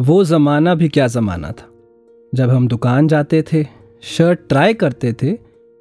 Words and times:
वो 0.00 0.24
ज़माना 0.24 0.74
भी 0.74 0.88
क्या 0.88 1.06
ज़माना 1.06 1.52
था? 1.52 1.68
जब 2.34 2.50
हम 2.50 2.68
दुकान 2.68 3.08
जाते 3.08 3.44
थे 3.52 3.66
शर्ट 4.02 4.38
ट्राई 4.48 4.74
करते 4.74 5.12
थे 5.12 5.38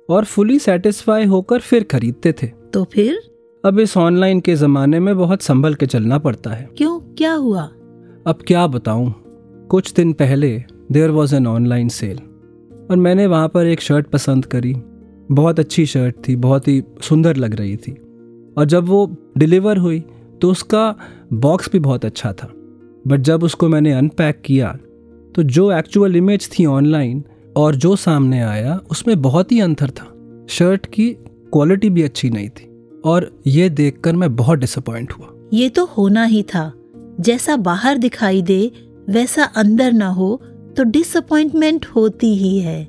और 0.09 0.25
फुली 0.25 0.59
सेटिस्फाई 0.59 1.25
होकर 1.25 1.59
फिर 1.59 1.83
खरीदते 1.83 2.33
थे। 2.43 2.47
तो 2.47 2.83
फिर? 2.83 3.19
अब 3.65 3.79
इस 3.79 3.97
ऑनलाइन 3.97 4.39
के 4.39 4.55
ज़माने 4.55 4.99
में 4.99 5.17
बहुत 5.17 5.41
संभल 5.41 5.75
के 5.75 5.85
चलना 5.85 6.17
पड़ता 6.17 6.49
है। 6.49 6.69
क्यों? 6.77 6.99
क्या 6.99 7.33
हुआ? 7.33 7.61
अब 8.27 8.35
क्या 8.47 8.67
बताऊँ? 8.67 9.13
कुछ 9.69 9.93
दिन 9.93 10.13
पहले 10.13 10.63
there 10.91 11.09
was 11.09 11.35
an 11.35 11.47
online 11.47 11.89
sale 11.89 12.17
और 12.91 12.97
मैंने 12.97 13.27
वहाँ 13.27 13.49
पर 13.49 13.65
एक 13.65 13.81
शर्ट 13.81 14.07
पसंद 14.07 14.45
करी। 14.45 14.75
बहुत 15.31 15.59
अच्छी 15.59 15.85
शर्ट 15.85 16.15
थी 16.27 16.35
बहुत 16.35 16.67
ही 16.67 16.83
सुंदर 17.01 17.35
लग 17.35 17.55
रही 17.55 17.77
थी। 17.77 17.91
और 18.57 18.65
जब 18.65 18.83
वो 18.83 19.15
डिलीवर 19.37 19.77
हुई 19.77 19.99
तो 20.41 20.51
उसका 20.51 20.95
बॉक्स 21.33 21.71
भी 21.71 21.79
बहुत 21.79 22.05
अच्छा 22.05 22.33
था। 22.33 22.53
बट 23.09 23.21
जब 23.21 23.43
उसको 23.43 23.67
मैंने 23.67 23.91
अनपैक 23.93 24.41
किया 24.45 24.77
तो 25.35 25.43
जो 25.43 25.71
एक्चुअल 25.71 26.15
इमेज 26.15 26.49
थी 26.49 26.65
ऑनलाइन 26.65 27.23
और 27.55 27.75
जो 27.75 27.95
सामने 27.95 28.41
आया 28.41 28.79
उसमें 28.91 29.21
बहुत 29.21 29.51
ही 29.51 29.59
अंतर 29.59 29.89
था। 29.89 30.05
शर्ट 30.49 30.85
की 30.85 31.09
क्वालिटी 31.53 31.89
भी 31.89 32.03
अच्छी 32.03 32.29
नहीं 32.29 32.49
थी 32.49 32.67
और 33.05 33.31
ये 33.47 33.69
देखकर 33.69 34.15
मैं 34.15 34.35
बहुत 34.35 34.59
डिसअपॉइंट 34.59 35.11
हुआ। 35.11 35.27
ये 35.53 35.69
तो 35.69 35.85
होना 35.87 36.23
ही 36.23 36.43
था। 36.43 36.71
जैसा 37.19 37.55
बाहर 37.57 37.97
दिखाई 37.97 38.41
दे 38.41 38.71
वैसा 39.09 39.43
अंदर 39.43 39.91
ना 39.91 40.07
हो 40.07 40.41
तो 40.77 40.83
डिसअपॉइंटमेंट 40.83 41.85
होती 41.85 42.35
ही 42.35 42.59
है। 42.59 42.87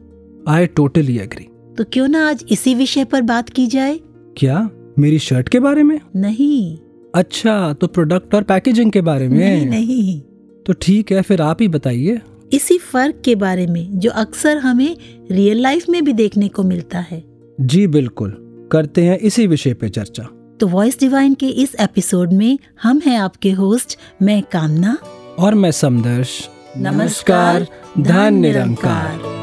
आई 0.49 0.67
टोटली 0.67 1.19
एग्री 1.19 1.47
तो 1.79 1.85
क्यों 1.93 2.09
ना 2.09 2.29
आज 2.29 2.45
इसी 2.51 2.75
विषय 2.75 3.05
पर 3.05 3.23
बात 3.23 3.49
की 3.49 3.67
जाए? 3.67 3.99
क्या? 4.37 4.69
मेरी 4.99 5.19
शर्ट 5.19 5.49
के 5.49 5.61
बारे 5.61 5.83
में? 5.83 6.01
नहीं। 6.17 6.79
अच्छा 7.15 7.73
तो 7.73 7.87
प्रोडक्ट 7.87 8.35
और 8.35 8.43
पैकेजिंग 8.43 8.93
के 8.93 9.01
बारे 9.01 9.29
में? 9.29 9.39
नहीं 9.39 9.67
नहीं। 9.67 10.21
तो 10.67 10.73
ठीक 10.73 11.13
है 11.13 11.23
फिर 11.23 11.43
आप 11.43 11.63
ही 11.63 11.69
बताइए। 11.69 12.21
इसी 12.53 12.79
फ़र्क 12.79 13.23
के 13.25 13.35
बारे 13.35 13.67
में 13.67 13.99
जो 13.99 14.11
अक्सर 14.11 14.57
हमें 14.57 14.97
रियल 15.31 15.61
लाइफ 15.61 15.89
में 15.89 16.05
भी 16.05 16.13
देखने 16.13 16.49
को 16.49 16.63
मिलता 16.63 16.99
है। 16.99 17.25
जी 17.61 17.87
बिल्कुल। 17.87 18.37
करते 18.73 19.05
हैं 19.05 19.19
इसी 19.19 19.47
विषय 19.47 19.75
पे 19.75 19.89
चर्चा। 19.89 20.23
तो 20.61 20.67
वॉइस 20.67 21.01
डिवाइन 21.01 21.35
के 21.35 21.49
इस 21.49 21.77
एपिसोड 21.81 22.33
में 22.33 22.59
हम 22.83 23.01
हैं 23.07 23.19
आपके 23.19 23.51
होस्ट 23.51 23.99
मैं 24.23 24.43
कामना। 24.43 24.99
और 25.39 25.55
मैं 25.55 25.71
समदर्श। 25.71 26.49
नमस्कार, 26.77 27.67
धन 27.99 28.35
निरंकार। 28.35 29.21
Was 29.25 29.40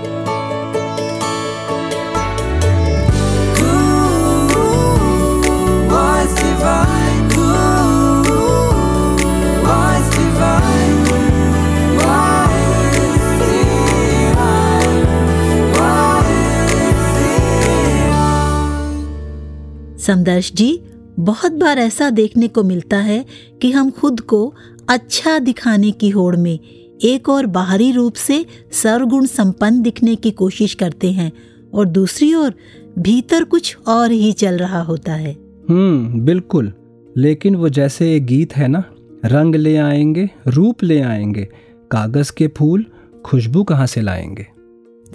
समदर्श 20.08 20.52
जी 20.54 20.80
बहुत 21.20 21.52
बार 21.52 21.80
ऐसा 21.80 22.10
देखने 22.10 22.48
को 22.48 22.64
मिलता 22.64 22.98
है 22.98 23.26
कि 23.62 23.72
हम 23.72 23.90
खुद 23.92 24.20
को 24.20 24.54
अच्छा 24.90 25.40
दिखाने 25.40 25.92
की 25.92 26.10
होड़ 26.10 26.36
में 26.36 26.60
एक 27.04 27.30
और 27.30 27.46
बाहरी 27.46 27.92
रूप 27.92 28.14
से 28.14 28.46
सर्वगुण 28.72 29.26
संपन्न 29.26 29.82
दिखने 29.82 30.16
की 30.16 30.32
कोशिश 30.32 30.74
करते 30.74 31.12
हैं 31.12 31.32
और 31.74 31.86
दूसरी 31.86 32.34
ओर 32.34 32.54
भीतर 33.00 33.44
कुछ 33.44 33.78
और 33.88 34.12
ही 34.12 34.32
चल 34.34 34.58
रहा 34.58 34.82
होता 34.82 35.14
है। 35.14 35.34
हम्म 35.70 36.20
बिल्कुल। 36.20 36.74
लेकिन 37.18 37.56
वो 37.56 37.70
जैसे 37.70 38.16
एक 38.16 38.26
गीत 38.26 38.56
है 38.58 38.68
ना 38.68 38.84
रंग 39.26 39.56
ले 39.56 39.78
आएँगे 39.78 40.30
रूप 40.48 40.84
ले 40.84 41.02
आएँगे 41.02 41.48
कागज़ 41.92 42.32
के 42.38 42.48
फूल 42.48 42.86
खुशबू 43.26 43.64
कहाँ 43.64 43.88
से 43.88 44.02
लाएँगे? 44.02 44.48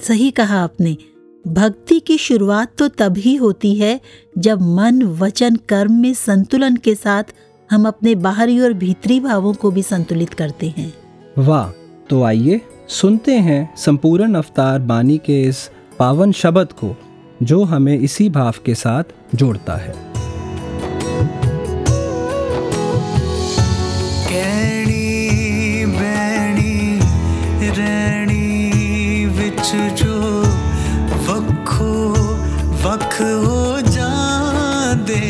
सही 0.02 0.30
कहा 0.30 0.58
आपने। 0.58 0.96
भक्ति 1.44 1.98
की 2.00 2.16
शुरुआत 2.18 2.72
तो 2.78 2.88
तभी 2.88 3.34
होती 3.34 3.74
है 3.74 4.00
जब 4.38 4.60
मन, 4.62 5.02
वचन, 5.02 5.56
कर्म 5.68 5.92
में 5.92 6.12
संतुलन 6.14 6.76
के 6.76 6.94
साथ 6.94 7.32
हम 7.70 7.86
अपने 7.88 8.14
बाहरी 8.14 8.58
और 8.60 8.72
भीतरी 8.72 9.18
भावों 9.20 9.52
को 9.54 9.70
भी 9.70 9.82
संतुलित 9.82 10.34
करते 10.34 10.68
हैं। 10.68 10.92
वाह 11.38 11.70
तो 12.10 12.22
आइए 12.22 12.60
सुनते 12.88 13.34
हैं 13.38 13.74
संपूर्ण 13.76 14.34
अवतार 14.34 14.78
बानी 14.78 15.18
के 15.18 15.42
इस 15.42 15.70
पावन 15.98 16.32
शब्द 16.32 16.72
को, 16.72 16.96
जो 17.42 17.62
हमें 17.64 17.98
इसी 17.98 18.28
भाव 18.30 18.54
के 18.66 18.74
साथ 18.74 19.04
जोड़ता 19.34 19.76
है। 19.76 19.94
वख 32.84 33.14
हो 33.42 33.58
जा 33.94 34.10
दे 35.08 35.20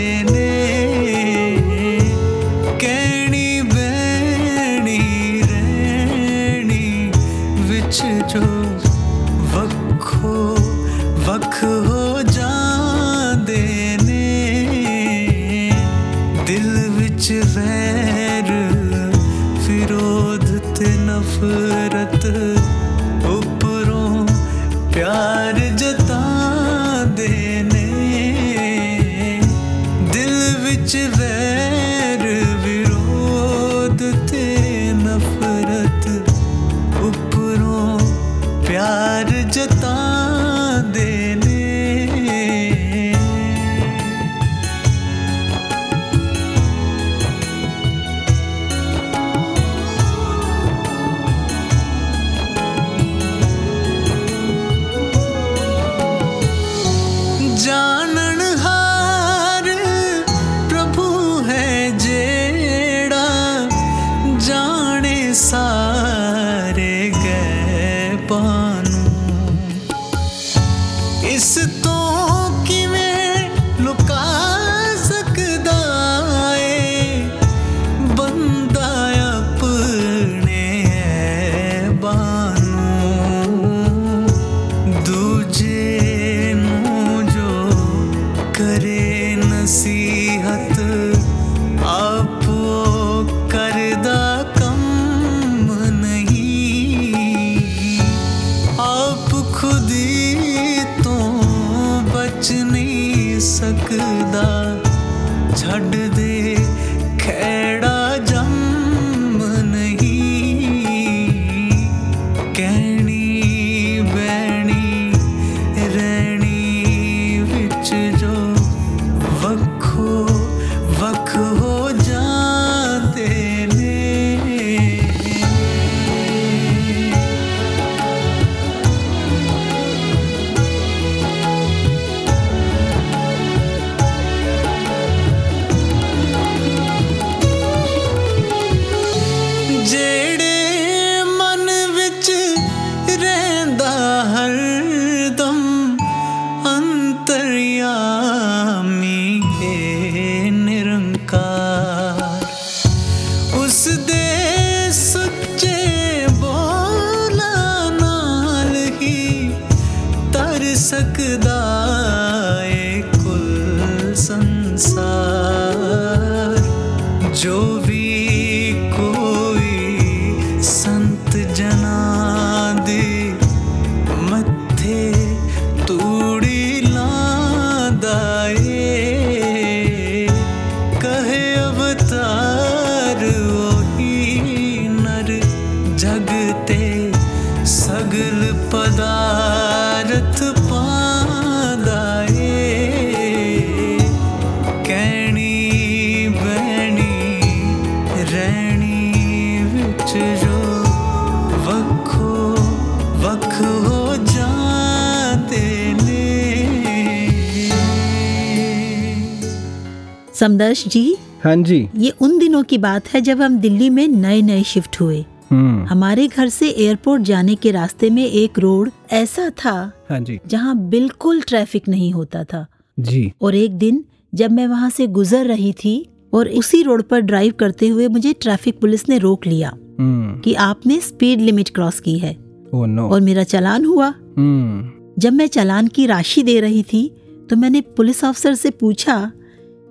समदर्श 210.43 210.89
जी 210.89 211.17
हाँ 211.45 211.57
जी। 211.57 211.89
ये 211.97 212.11
उन 212.21 212.39
दिनों 212.39 212.63
की 212.63 212.79
बात 212.79 213.09
है 213.09 213.21
जब 213.21 213.41
हम 213.43 213.59
दिल्ली 213.59 213.91
में 213.91 214.09
नए 214.09 214.43
नए 214.43 214.63
शिफ्ट 214.63 215.01
हुए। 215.01 215.25
हम्म। 215.51 215.85
हमारे 215.87 216.29
घर 216.29 216.49
से 216.49 216.69
एयरपोर्ट 216.69 217.23
जाने 217.23 217.55
के 217.55 217.71
रास्ते 217.71 218.11
में 218.11 218.25
एक 218.27 218.59
रोड 218.59 218.91
ऐसा 219.13 219.51
था 219.51 219.93
हाँ 220.11 220.21
जी। 220.21 220.39
जहाँ 220.47 220.77
बिल्कुल 220.79 221.41
ट्रैफ़िक 221.41 221.89
नहीं 221.89 222.13
होता 222.13 222.45
था। 222.45 222.67
जी। 222.99 223.33
और 223.43 223.55
एक 223.55 223.71
दिन 223.71 224.05
जब 224.35 224.53
मैं 224.53 224.67
वहाँ 224.67 224.91
से 224.91 225.07
गुजर 225.07 225.47
रही 225.47 225.73
थी 225.73 226.07
और 226.35 226.49
उसी 226.49 226.83
रोड 226.83 227.03
पर 227.03 227.21
ड्राइव 227.21 227.53
करते 227.53 227.89
हुए 227.89 228.09
मुझे 228.09 228.33
ट्रैफ़िक 228.33 228.81
पुलिस 228.81 229.09
ने 229.09 229.19
रोक 229.19 229.47
लिया 229.47 229.69
हम्म। 230.01 230.41
कि 230.41 230.55
आपने 230.55 231.01
स्पीड 231.01 231.41
लिमिट 231.41 231.69
क्रॉस 231.69 232.01
की 232.01 232.19
है। 232.19 232.37
Oh 232.75 232.85
no. 232.87 233.09
और 233.09 233.21
मेरा 233.21 233.43
चालान 233.45 233.85
हुआ। 233.85 234.09
हम्म। 234.39 235.13
जब 235.19 235.33
मैं 235.33 235.47
चालान 235.47 235.89
की 235.89 236.07
राशि 236.07 236.43
दे 236.43 236.61
रही 236.61 236.83
थी 236.83 237.09
तो 237.51 237.57
मैंने 237.57 237.81
पुलिस 237.81 238.25
अफसर 238.25 238.55
से 238.55 238.71
पूछा 238.71 239.33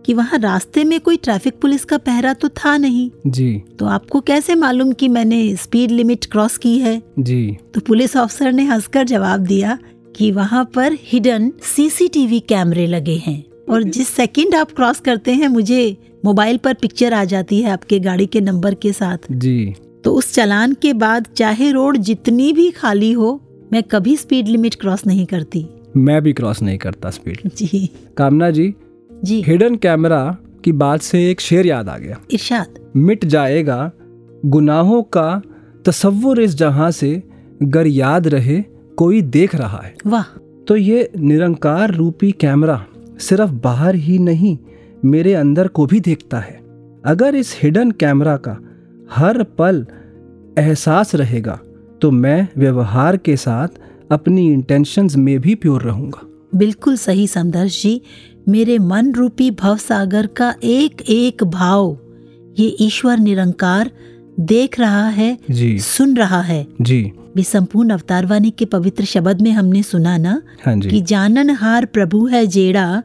कि 0.05 0.13
वहाँ 0.13 0.39
रास्ते 0.39 0.83
में 0.83 0.99
कोई 0.99 1.17
ट्रैफ़िक 1.17 1.59
पुलिस 1.61 1.85
का 1.85 1.97
पहरा 1.97 2.33
तो 2.33 2.49
था 2.49 2.77
नहीं। 2.77 3.09
जी। 3.27 3.63
तो 3.79 3.85
आपको 3.85 4.21
कैसे 4.21 4.55
मालूम 4.55 4.91
कि 4.91 5.07
मैंने 5.07 5.55
स्पीड 5.55 5.91
लिमिट 5.91 6.25
क्रॉस 6.25 6.57
की 6.57 6.77
है? 6.79 7.01
जी। 7.19 7.57
तो 7.73 7.81
पुलिस 7.81 8.15
ऑफिसर 8.17 8.51
ने 8.51 8.63
हंसकर 8.63 9.03
जवाब 9.03 9.39
दिया 9.39 9.77
कि 10.15 10.31
वहाँ 10.31 10.63
पर 10.75 10.97
हिडन 11.01 11.51
सीसीटीवी 11.63 12.39
कैमरे 12.39 12.87
लगे 12.87 13.15
हैं 13.15 13.43
और 13.69 13.83
जिस 13.83 14.09
सेकंड 14.09 14.55
आप 14.55 14.71
क्रॉस 14.71 14.99
करते 14.99 15.33
हैं 15.33 15.47
मुझे 15.47 15.97
मोबाइल 16.25 16.57
पर 16.57 16.73
पिक्चर 16.73 17.13
आ 17.13 17.23
जाती 17.25 17.61
है 17.61 17.71
आपके 17.71 17.99
गाड़ी 17.99 18.25
के 18.25 18.41
नंबर 18.41 18.73
के 18.73 18.93
साथ। 18.93 19.17
जी। 19.31 19.75
तो 20.03 20.13
उस 20.13 20.33
चालान 20.33 20.73
के 20.73 20.93
बाद 20.93 21.27
चाहे 21.37 21.71
रोड 21.71 21.97
जितनी 21.97 22.53
भी 22.53 22.69
खाली 22.71 23.11
हो 23.11 23.39
मैं 23.73 23.83
कभी 23.83 24.15
स्पीड 24.17 24.47
लिमिट 24.47 24.75
क्रॉस 24.75 25.05
नहीं 25.07 25.25
करती। 25.25 25.65
मैं 25.97 26.21
भी 26.21 26.33
क्रॉस 26.33 26.61
नहीं 26.61 26.77
करता 26.77 27.09
स्पीड। 27.09 27.49
जी। 27.57 27.89
कामना 28.17 28.49
जी 28.49 28.73
जी। 29.23 29.41
हिडन 29.41 29.75
कैमरा 29.75 30.37
की 30.63 30.71
बात 30.71 31.01
से 31.01 31.29
एक 31.31 31.41
शेर 31.41 31.65
याद 31.65 31.89
आ 31.89 31.97
गया। 31.97 32.17
इरशाद। 32.31 32.79
मिट 32.95 33.25
जाएगा 33.25 33.91
गुनाहों 34.45 35.01
का 35.03 35.41
तस्वुर 35.85 36.41
इस 36.41 36.55
जहाँ 36.55 36.89
से 36.91 37.21
गर 37.63 37.87
याद 37.87 38.27
रहे 38.27 38.61
कोई 38.97 39.21
देख 39.21 39.55
रहा 39.55 39.81
है। 39.83 39.95
वाह। 40.07 40.23
तो 40.67 40.75
ये 40.75 41.09
निरंकार 41.17 41.93
रूपी 41.93 42.31
कैमरा 42.31 42.85
सिर्फ़ 43.19 43.51
बाहर 43.53 43.95
ही 43.95 44.17
नहीं 44.19 44.57
मेरे 45.05 45.33
अंदर 45.33 45.67
को 45.67 45.85
भी 45.85 45.99
देखता 45.99 46.39
है। 46.39 46.59
अगर 47.05 47.35
इस 47.35 47.55
हिडन 47.63 47.91
कैमरा 47.91 48.35
का 48.37 48.57
हर 49.11 49.43
पल 49.43 49.85
एहसास 50.59 51.15
रहेगा 51.15 51.59
तो 52.01 52.11
मैं 52.11 52.47
व्यवहार 52.57 53.17
के 53.17 53.35
साथ 53.37 53.79
अपनी 54.11 54.51
इंटेंशंस 54.53 55.15
में 55.15 55.39
भी 55.39 55.55
प्योर 55.55 55.81
रहूँगा। 55.81 56.27
बिल्कुल 56.55 56.95
सही 56.97 57.27
समदर्श 57.27 57.81
जी। 57.83 58.01
मेरे 58.48 58.78
मन 58.80 59.12
रूपी 59.12 59.50
भव 59.60 59.76
सागर 59.78 60.26
का 60.36 60.54
एक 60.64 61.02
एक 61.10 61.44
भाव 61.50 61.96
ये 62.56 62.66
ईश्वर 62.80 63.18
निरंकार 63.18 63.90
देख 64.40 64.78
रहा 64.80 65.06
है 65.10 65.36
जी 65.50 65.78
सुन 65.80 66.16
रहा 66.16 66.40
है 66.42 66.66
जी 66.82 67.02
भी 67.36 67.42
संपूर्ण 67.44 67.90
अवतारवाणी 67.90 68.50
के 68.50 68.64
पवित्र 68.66 69.04
शब्द 69.04 69.42
में 69.42 69.50
हमने 69.52 69.82
सुना 69.84 70.16
ना 70.18 70.40
हाँ 70.66 70.78
कि 70.78 70.88
जी 70.90 71.00
ਜਾਣਨ 71.04 71.50
ਹਾਰ 71.62 71.86
ਪ੍ਰਭੂ 71.86 72.28
ਹੈ 72.28 72.44
ਜਿਹੜਾ 72.44 73.02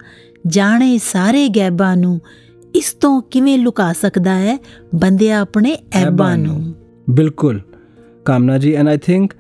ਜਾਣੇ 0.48 0.98
ਸਾਰੇ 0.98 1.48
ਗੈਬਾਂ 1.56 1.96
ਨੂੰ 1.98 2.20
ਇਸ 2.74 2.94
ਤੋਂ 2.94 3.22
ਕਿਵੇਂ 3.22 3.58
ਲੁਕਾ 3.60 3.92
ਸਕਦਾ 3.94 4.36
ਹੈ 4.36 4.58
ਬੰਦਿਆ 4.96 5.42
ਆਪਣੇ 5.42 5.78
ਐਬਾਂ 5.96 6.38
ਨੂੰ 6.38 6.62
बिल्कुल 7.08 7.58
कामना 8.26 8.58
जी 8.58 8.72
एंड 8.72 8.90
आई 8.90 8.98
थिंक 9.00 9.34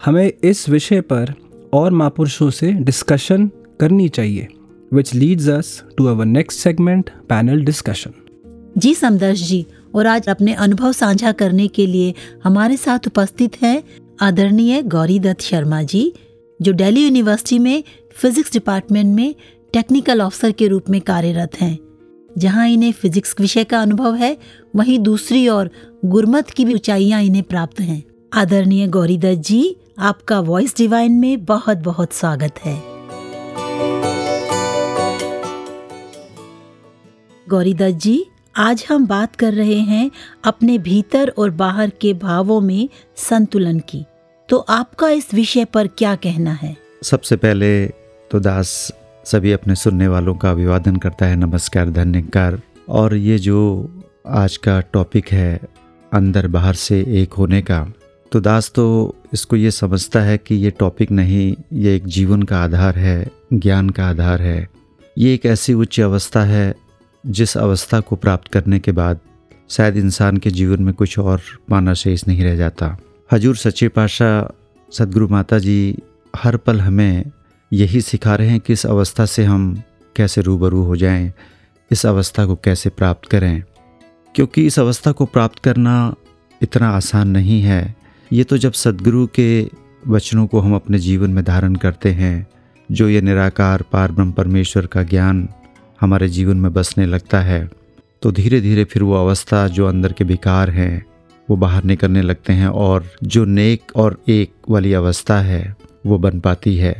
हमें 0.00 0.26
इस 0.44 0.68
विषय 0.68 1.00
पर 1.02 1.32
और 1.72 1.92
महापुरुषों 1.92 2.50
से 2.50 2.70
डिस्कशन 2.84 3.48
करनी 3.80 4.08
चाहिए 4.10 4.46
Which 4.95 5.13
leads 5.15 5.49
us 5.49 5.83
to 5.97 6.05
our 6.05 6.25
next 6.25 6.59
segment 6.59 7.09
panel 7.29 7.63
discussion 7.65 8.13
ji 8.77 8.93
Samdarsh 8.93 9.41
ji, 9.47 9.65
और 9.95 10.07
आज 10.07 10.27
अपने 10.29 10.53
अनुभव 10.53 10.91
साझा 10.91 11.31
करने 11.31 11.67
के 11.67 11.85
लिए 11.87 12.13
हमारे 12.43 12.77
साथ 12.77 13.07
उपस्थित 13.07 13.61
हैं 13.61 13.83
आदरणीय 14.21 14.81
गौरी 14.81 15.19
दत्त 15.19 15.41
शर्मा 15.41 15.81
जी, 15.81 16.13
जो 16.61 16.73
दिल्ली 16.73 17.03
यूनिवर्सिटी 17.03 17.59
में 17.59 17.83
फिजिक्स 18.11 18.53
डिपार्टमेंट 18.53 19.15
में 19.15 19.35
टेक्निकल 19.73 20.21
ऑफिसर 20.21 20.51
के 20.51 20.67
रूप 20.67 20.89
में 20.89 21.01
कार्यरत 21.01 21.55
हैं। 21.61 21.77
जहाँ 22.37 22.67
इन्हें 22.67 22.91
फिजिक्स 22.91 23.35
विषय 23.39 23.63
का 23.63 23.81
अनुभव 23.81 24.15
है, 24.15 24.37
वहीं 24.75 24.99
दूसरी 24.99 25.47
ओर 25.49 25.69
गुरमत 26.05 26.49
की 26.49 26.65
भी 26.65 26.73
ऊंचाइयाँ 26.73 27.21
इन्हें 27.21 27.43
प्राप्त 27.43 27.79
हैं। 27.79 28.03
आदरणीय 28.33 28.87
गौरी 28.87 29.17
दत्त 29.17 29.41
जी, 29.41 29.75
आपका 29.99 30.39
वॉइस 30.39 30.77
डिवाइन 30.77 31.11
में 31.11 31.45
बहुत 31.45 31.77
बहुत 31.77 32.13
स्वागत 32.13 32.59
है। 32.65 32.75
गौरी 37.47 37.73
दत्त 37.73 37.95
जी, 37.95 38.25
आज 38.55 38.85
हम 38.89 39.05
बात 39.07 39.35
कर 39.35 39.53
रहे 39.53 39.79
हैं 39.79 40.11
अपने 40.43 40.77
भीतर 40.77 41.29
और 41.37 41.49
बाहर 41.49 41.89
के 42.01 42.13
भावों 42.13 42.59
में 42.61 42.89
संतुलन 43.15 43.79
की। 43.79 44.03
तो 44.49 44.57
आपका 44.57 45.09
इस 45.09 45.33
विषय 45.33 45.65
पर 45.65 45.87
क्या 45.87 46.15
कहना 46.15 46.51
है? 46.51 46.75
सबसे 47.03 47.35
पहले 47.35 47.87
तो 48.31 48.39
दास 48.39 48.91
सभी 49.25 49.51
अपने 49.51 49.75
सुनने 49.75 50.07
वालों 50.07 50.33
का 50.35 50.51
अभिवादन 50.51 50.95
करता 50.95 51.25
है 51.25 51.35
नमस्कार 51.35 51.89
धन्यकार। 51.89 52.59
और 52.89 53.15
ये 53.15 53.37
जो 53.37 53.59
आज 54.27 54.55
का 54.57 54.79
टॉपिक 54.93 55.31
है 55.31 55.59
अंदर 56.11 56.47
बाहर 56.47 56.73
से 56.73 56.99
एक 57.21 57.33
होने 57.33 57.61
का 57.61 57.85
तो 58.31 58.39
दास 58.39 58.71
तो 58.75 59.15
इसको 59.33 59.55
ये 59.55 59.71
समझता 59.71 60.21
है 60.21 60.37
कि 60.37 60.55
ये 60.55 60.71
टॉपिक 60.71 61.11
नहीं, 61.11 61.55
ये 61.73 61.95
एक 61.95 62.07
जीवन 62.07 62.41
का 62.43 62.63
आधार 62.63 62.97
है, 62.97 63.27
ज्ञान 63.53 63.89
का 63.89 64.07
आधार 64.09 64.41
है। 64.41 64.67
ये 65.17 65.33
एक 65.33 65.45
ऐसी 65.45 65.73
उच्च 65.73 65.99
अवस्था 65.99 66.43
है 66.43 66.73
जिस 67.25 67.57
अवस्था 67.57 67.99
को 67.99 68.15
प्राप्त 68.15 68.51
करने 68.51 68.79
के 68.79 68.91
बाद 68.91 69.19
शायद 69.69 69.97
इंसान 69.97 70.37
के 70.37 70.51
जीवन 70.51 70.83
में 70.83 70.93
कुछ 70.93 71.19
और 71.19 71.41
पाना 71.69 71.93
शेष 71.93 72.27
नहीं 72.27 72.43
रह 72.43 72.55
जाता। 72.55 72.97
हजूर 73.31 73.55
सच्चे 73.55 73.87
पातशाह 73.87 74.53
सदगुरु 74.93 75.27
माता 75.27 75.59
जी 75.59 75.97
हर 76.35 76.57
पल 76.57 76.81
हमें 76.81 77.25
यही 77.73 78.01
सिखा 78.01 78.35
रहे 78.35 78.47
हैं 78.47 78.59
कि 78.59 78.73
इस 78.73 78.85
अवस्था 78.85 79.25
से 79.25 79.43
हम 79.43 79.81
कैसे 80.15 80.41
रूबरू 80.41 80.83
हो 80.83 80.95
जाएँ, 80.95 81.33
इस 81.91 82.05
अवस्था 82.05 82.45
को 82.45 82.55
कैसे 82.55 82.89
प्राप्त 82.89 83.29
करें। 83.29 83.63
क्योंकि 84.35 84.65
इस 84.65 84.79
अवस्था 84.79 85.11
को 85.11 85.25
प्राप्त 85.25 85.59
करना 85.59 86.15
इतना 86.61 86.89
आसान 86.89 87.27
नहीं 87.27 87.61
है। 87.61 87.95
ये 88.33 88.43
तो 88.43 88.57
जब 88.57 88.73
सदगुरु 88.73 89.27
के 89.27 89.69
वचनों 90.07 90.47
को 90.47 90.59
हम 90.59 90.75
अपने 90.75 90.99
जीवन 90.99 91.29
में 91.29 91.43
धारण 91.43 91.75
करते 91.75 92.11
हैं 92.11 92.47
जो 92.91 93.09
ये 93.09 93.21
निराकार 93.21 93.81
पार 93.81 94.11
परमेश्वर 94.11 94.85
का 94.85 95.03
ज्ञान 95.03 95.49
हमारे 96.01 96.27
जीवन 96.29 96.57
में 96.57 96.71
बसने 96.73 97.05
लगता 97.05 97.41
है 97.41 97.67
तो 98.21 98.31
धीरे 98.31 98.59
धीरे 98.61 98.83
फिर 98.83 99.03
वो 99.03 99.13
अवस्था 99.15 99.67
जो 99.67 99.85
अंदर 99.87 100.13
के 100.13 100.23
विकार 100.23 100.69
हैं, 100.69 101.05
वो 101.47 101.55
बाहर 101.57 101.83
निकलने 101.83 102.21
लगते 102.21 102.53
हैं 102.53 102.67
और 102.67 103.09
जो 103.23 103.43
नेक 103.45 103.91
और 103.95 104.17
एक 104.27 104.51
वाली 104.69 104.93
अवस्था 104.93 105.39
है, 105.39 105.75
वो 106.05 106.17
बन 106.17 106.39
पाती 106.39 106.75
है। 106.77 106.95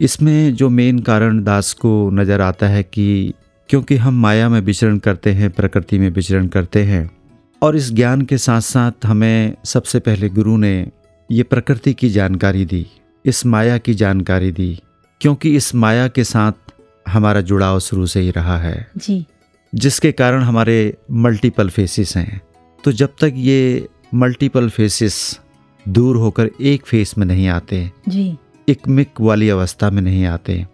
इसमें 0.00 0.54
जो 0.54 0.68
मेन 0.68 0.98
कारण 0.98 1.42
दास 1.44 1.72
को 1.72 2.10
नज़र 2.12 2.40
आता 2.40 2.68
है 2.68 2.82
कि 2.82 3.32
क्योंकि 3.68 3.96
हम 3.96 4.20
माया 4.22 4.48
में 4.48 4.60
विचरण 4.60 4.98
करते 4.98 5.32
हैं, 5.32 5.50
प्रकृति 5.50 5.98
में 5.98 6.08
विचरण 6.10 6.46
करते 6.46 6.82
हैं, 6.82 7.10
और 7.62 7.76
इस 7.76 7.92
ज्ञान 7.92 8.22
के 8.22 8.38
साथ 8.38 8.60
साथ 8.60 9.06
हमें 9.06 9.54
सबसे 9.64 9.98
पहले 10.00 10.28
गुरु 10.28 10.56
ने 10.56 10.86
ये 11.30 11.42
प्रकृति 11.42 11.94
की 11.94 12.10
जानकारी 12.10 12.64
दी, 12.64 12.86
इस 13.24 13.46
माया 13.46 13.78
की 13.78 13.94
जानकारी 13.94 14.52
दी, 14.52 14.78
क्योंकि 15.20 15.54
इस 15.56 15.74
माया 15.74 16.08
के 16.08 16.24
साथ 16.24 16.52
हमारा 17.08 17.40
जुड़ाव 17.40 17.78
शुरू 17.80 18.06
से 18.06 18.20
ही 18.20 18.30
रहा 18.30 18.58
है। 18.58 18.90
जी। 18.96 19.26
जिसके 19.74 20.12
कारण 20.12 20.42
हमारे 20.42 20.94
मल्टीपल 21.10 21.68
फेसेस 21.68 22.16
हैं। 22.16 22.40
तो 22.84 22.92
जब 22.92 23.08
तक 23.20 23.32
ये 23.36 23.88
मल्टीपल 24.14 24.68
फेसेस 24.68 25.40
दूर 25.88 26.16
होकर 26.16 26.50
एक 26.60 26.86
फेस 26.86 27.18
में 27.18 27.26
नहीं 27.26 27.48
आते 27.48 27.92
जी। 28.08 28.36
इकमिक 28.68 29.20
वाली 29.20 29.48
अवस्था 29.48 29.90
में 29.90 30.02
नहीं 30.02 30.24
आते 30.24 30.66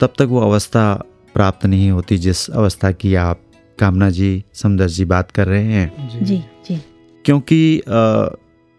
तब 0.00 0.06
तक 0.06 0.22
वो 0.22 0.40
अवस्था 0.40 1.02
प्राप्त 1.34 1.66
नहीं 1.66 1.90
होती 1.90 2.18
जिस 2.18 2.50
अवस्था 2.50 2.92
की 2.92 3.14
आप 3.14 3.40
कामना 3.78 4.10
जी 4.10 4.44
समदर्श 4.54 4.92
जी 4.92 5.04
बात 5.04 5.30
कर 5.30 5.46
रहे 5.46 5.64
हैं। 5.64 6.24
जी। 6.24 6.36
जी 6.36 6.82
क्योंकि 7.24 7.78
अ, 7.88 8.28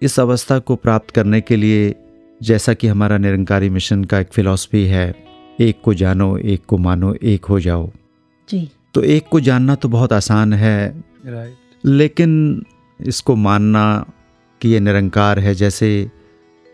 इस 0.01 0.19
अवस्था 0.19 0.59
को 0.59 0.75
प्राप्त 0.75 1.11
करने 1.11 1.41
के 1.41 1.55
लिए 1.55 1.95
जैसा 2.43 2.73
कि 2.73 2.87
हमारा 2.87 3.17
निरंकारी 3.17 3.69
मिशन 3.69 4.03
का 4.03 4.19
एक 4.19 4.27
फिलॉसफी 4.33 4.85
है 4.85 5.28
एक 5.59 5.81
को 5.83 5.93
जानो 5.93 6.37
एक 6.37 6.65
को 6.67 6.77
मानो 6.77 7.15
एक 7.23 7.45
हो 7.45 7.59
जाओ। 7.59 7.91
जी। 8.49 8.71
तो 8.93 9.01
एक 9.01 9.27
को 9.31 9.39
जानना 9.39 9.75
तो 9.75 9.89
बहुत 9.89 10.13
आसान 10.13 10.53
है। 10.53 11.03
राइट 11.25 11.53
लेकिन 11.85 12.63
इसको 13.01 13.35
मानना 13.35 14.05
कि 14.61 14.69
ये 14.69 14.79
निरंकार 14.79 15.39
है 15.39 15.55
जैसे 15.55 16.11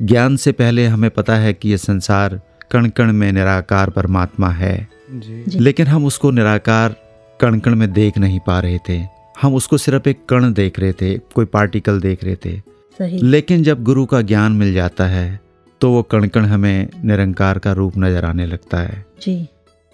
ज्ञान 0.02 0.36
से 0.36 0.52
पहले 0.52 0.88
हमें 0.88 1.10
पता 1.12 1.36
है 1.36 1.54
कि 1.54 1.70
ये 1.70 1.78
संसार 1.78 2.42
कण 2.72 2.90
कण 2.90 3.12
में 3.12 3.32
निराकार 3.32 3.90
परमात्मा 3.90 4.50
है। 4.50 4.88
जी। 5.12 5.44
जी। 5.48 5.60
लेकिन 5.60 5.88
हम 5.88 6.06
उसको 6.06 6.32
निराकार 6.32 6.96
कण 7.42 7.60
कण 7.60 7.76
में 7.76 7.94
देख 7.94 8.18
नहीं 8.18 8.40
पा 8.48 8.60
रहे 8.60 8.80
थे। 8.90 9.06
हम 9.42 9.56
उसको 9.56 9.78
सिर्फ़ 9.78 10.10
एक 10.10 10.26
कण 10.30 10.54
देख 10.54 10.80
रहे 10.80 10.94
थे 10.94 11.18
कोई 11.18 11.46
पार्टिकल 11.46 12.02
देख 12.02 12.24
रहे 12.24 12.36
थे। 12.36 12.60
सही। 12.98 13.18
लेकिन 13.18 13.64
जब 13.64 13.84
गुरु 13.84 14.06
का 14.06 14.22
ज्ञान 14.22 14.52
मिल 14.52 14.74
जाता 14.74 15.06
है 15.06 15.40
तो 15.86 15.92
वो 15.92 16.02
कण 16.02 16.28
कण 16.28 16.46
हमें 16.46 16.90
निरंकार 17.06 17.58
का 17.60 17.72
रूप 17.72 17.98
नज़र 17.98 18.26
आने 18.26 18.46
लगता 18.46 18.78
है। 18.78 19.06
जी। 19.22 19.48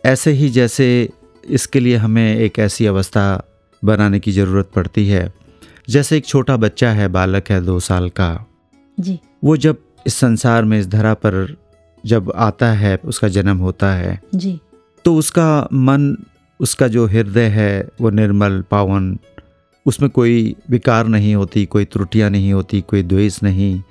ऐसे 0.04 0.32
ही 0.32 0.50
जैसे 0.50 1.10
इसके 1.50 1.80
लिए 1.80 1.96
हमें 1.96 2.38
एक 2.38 2.60
ऐसी 2.60 2.86
अवस्था 2.86 3.24
बनाने 3.84 4.20
की 4.20 4.32
ज़रूरत 4.32 4.70
पड़ती 4.76 5.08
है। 5.08 5.34
जैसे 5.90 6.18
एक 6.18 6.26
छोटा 6.26 6.58
बच्चा 6.58 6.92
है 6.92 7.08
बालक 7.08 7.52
है 7.52 7.60
दो 7.62 7.80
साल 7.80 8.10
का। 8.10 8.30
जी। 8.98 9.20
वो 9.44 9.58
जब 9.58 9.78
इस 10.08 10.14
संसार 10.14 10.64
में 10.64 10.80
इस 10.80 10.88
धरा 10.88 11.14
पर 11.14 11.56
जब 12.06 12.32
आता 12.36 12.72
है 12.74 12.96
उसका 13.06 13.28
जन्म 13.28 13.58
होता 13.58 13.94
है। 13.94 14.20
जी। 14.36 14.60
तो 15.06 15.16
उसका 15.16 15.68
मन 15.74 16.16
उसका 16.60 16.88
जो 16.88 17.08
हृदय 17.08 17.48
है 17.50 17.88
वो 18.02 18.10
निर्मल 18.10 18.64
पावन 18.72 19.18
उसमें 19.86 20.10
कोई 20.10 20.56
विकार 20.70 21.08
नहीं 21.08 21.36
होती 21.36 21.66
कोई 21.66 21.86
त्रुटियाँ 21.86 22.30
नहीं 22.30 22.54
होती 22.54 22.82
कोई 22.82 23.04
द्वेष 23.04 23.44
नहीं। 23.44 23.82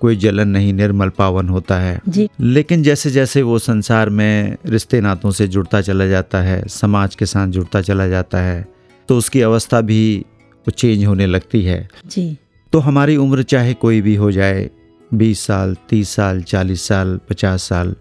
कोई 0.00 0.16
जलन 0.16 0.48
नहीं 0.48 0.72
निर्मल 0.72 1.08
पावन 1.08 1.48
होता 1.48 1.78
है। 1.78 2.00
जी। 2.08 2.28
लेकिन 2.40 2.82
जैसे 2.82 3.10
जैसे 3.10 3.42
वो 3.42 3.58
संसार 3.58 4.10
में 4.10 4.56
रिश्ते 4.66 5.00
नातों 5.00 5.30
से 5.30 5.46
जुड़ता 5.48 5.80
चला 5.80 6.06
जाता 6.06 6.40
है 6.40 6.62
समाज 6.68 7.14
के 7.14 7.26
साथ 7.26 7.48
जुड़ता 7.48 7.82
चला 7.82 8.06
जाता 8.08 8.38
है 8.38 8.66
तो 9.08 9.16
उसकी 9.18 9.40
अवस्था 9.40 9.80
भी 9.80 10.24
वो 10.66 10.70
चेंज 10.70 11.04
होने 11.04 11.26
लगती 11.26 11.62
है। 11.62 11.88
जी। 12.06 12.36
तो 12.72 12.78
हमारी 12.78 13.16
उम्र 13.16 13.42
चाहे 13.42 13.74
कोई 13.74 14.00
भी 14.00 14.14
हो 14.14 14.30
जाए 14.32 14.68
बीस 15.10 15.40
साल 15.40 15.76
तीस 15.88 16.10
साल 16.10 16.42
चालीस 16.42 16.82
साल 16.82 17.18
पचास 17.28 17.62
साल 17.62 17.94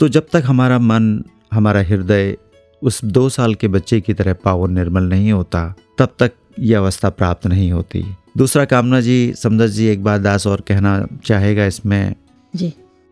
तो 0.00 0.08
जब 0.08 0.26
तक 0.32 0.42
हमारा 0.46 0.78
मन 0.78 1.24
हमारा 1.52 1.80
हृदय 1.80 2.36
उस 2.82 3.04
दो 3.04 3.28
साल 3.28 3.54
के 3.54 3.68
बच्चे 3.68 4.00
की 4.00 4.14
तरह 4.14 4.32
पावन 4.34 4.72
निर्मल 4.72 5.02
नहीं 5.02 5.32
होता 5.32 5.62
तब 5.98 6.14
तक 6.18 6.32
ये 6.58 6.74
अवस्था 6.74 7.08
प्राप्त 7.10 7.46
नहीं 7.46 7.70
होती। 7.72 8.04
दूसरा 8.40 8.64
कामना 8.64 9.00
जी 9.00 9.32
समदर्श 9.36 9.70
जी 9.70 9.86
एक 9.86 10.02
बात 10.04 10.20
दास 10.20 10.46
और 10.46 10.60
कहना 10.68 10.92
चाहेगा 11.24 11.64
इसमें 11.66 12.14
जी। 12.54 12.68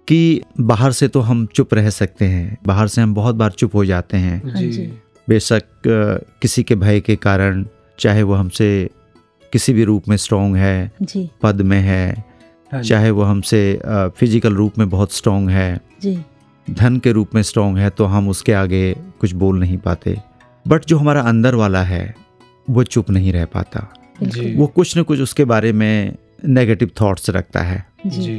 कि 0.08 0.42
बाहर 0.60 0.92
से 0.92 1.08
तो 1.08 1.20
हम 1.20 1.44
चुप 1.46 1.74
रह 1.74 1.88
सकते 1.90 2.24
हैं 2.24 2.56
बाहर 2.66 2.88
से 2.88 3.00
हम 3.00 3.12
बहुत 3.14 3.34
बार 3.34 3.50
चुप 3.50 3.74
हो 3.74 3.84
जाते 3.84 4.16
हैं। 4.16 4.40
हाँ 4.44 4.60
जी। 4.60 4.70
जी। 4.72 4.86
बेशक 5.28 5.64
किसी 6.42 6.62
के 6.62 6.74
भय 6.74 7.00
के 7.00 7.16
कारण 7.16 7.64
चाहे 7.98 8.22
वो 8.22 8.34
हमसे 8.34 8.68
किसी 9.52 9.72
भी 9.72 9.84
रूप 9.84 10.08
में 10.08 10.16
स्ट्रांग 10.16 10.56
है 10.56 10.90
जी। 11.02 11.28
पद 11.42 11.60
में 11.62 11.80
है 11.80 12.24
हाँ 12.72 12.82
चाहे 12.82 13.10
वो 13.10 13.22
हमसे 13.22 13.60
फ़िज़िकल 13.92 14.54
रूप 14.54 14.78
में 14.78 14.88
बहुत 14.90 15.12
स्ट्रांग 15.12 15.50
है 15.50 15.80
जी। 16.02 16.18
धन 16.66 16.98
के 16.98 17.12
रूप 17.12 17.34
में 17.34 17.42
स्ट्रांग 17.42 17.78
है 17.78 17.90
तो 17.90 18.04
हम 18.06 18.28
उसके 18.28 18.52
आगे 18.54 18.82
कुछ 19.20 19.32
बोल 19.34 19.60
नहीं 19.60 19.78
पाते। 19.78 20.16
बट 20.66 20.84
जो 20.84 20.98
हमारा 20.98 21.20
अंदर 21.26 21.54
वाला 21.54 21.82
है 21.82 22.14
वो 22.70 22.84
चुप 22.84 23.10
नहीं 23.10 23.32
रह 23.32 23.44
पाता। 23.44 23.88
जी। 24.22 24.54
वो 24.54 24.66
कुछ 24.66 24.96
न 24.98 25.02
कुछ 25.02 25.20
उसके 25.20 25.44
बारे 25.44 25.72
में 25.72 26.16
नेगेटिव 26.44 26.90
थॉट्स 27.00 27.30
रखता 27.30 27.60
है। 27.60 27.84
जी। 28.06 28.36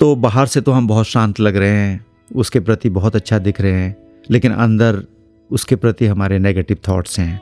तो 0.00 0.14
बाहर 0.16 0.46
से 0.46 0.60
तो 0.60 0.72
हम 0.72 0.88
बहुत 0.88 1.06
शांत 1.06 1.40
लग 1.40 1.56
रहे 1.56 1.70
हैं 1.70 2.04
उसके 2.34 2.60
प्रति 2.60 2.90
बहुत 2.90 3.16
अच्छा 3.16 3.38
दिख 3.38 3.60
रहे 3.60 3.72
हैं 3.72 3.96
लेकिन 4.30 4.52
अंदर 4.52 5.02
उसके 5.50 5.76
प्रति 5.76 6.06
हमारे 6.06 6.38
नेगेटिव 6.38 6.78
थॉट्स 6.88 7.18
हैं। 7.18 7.40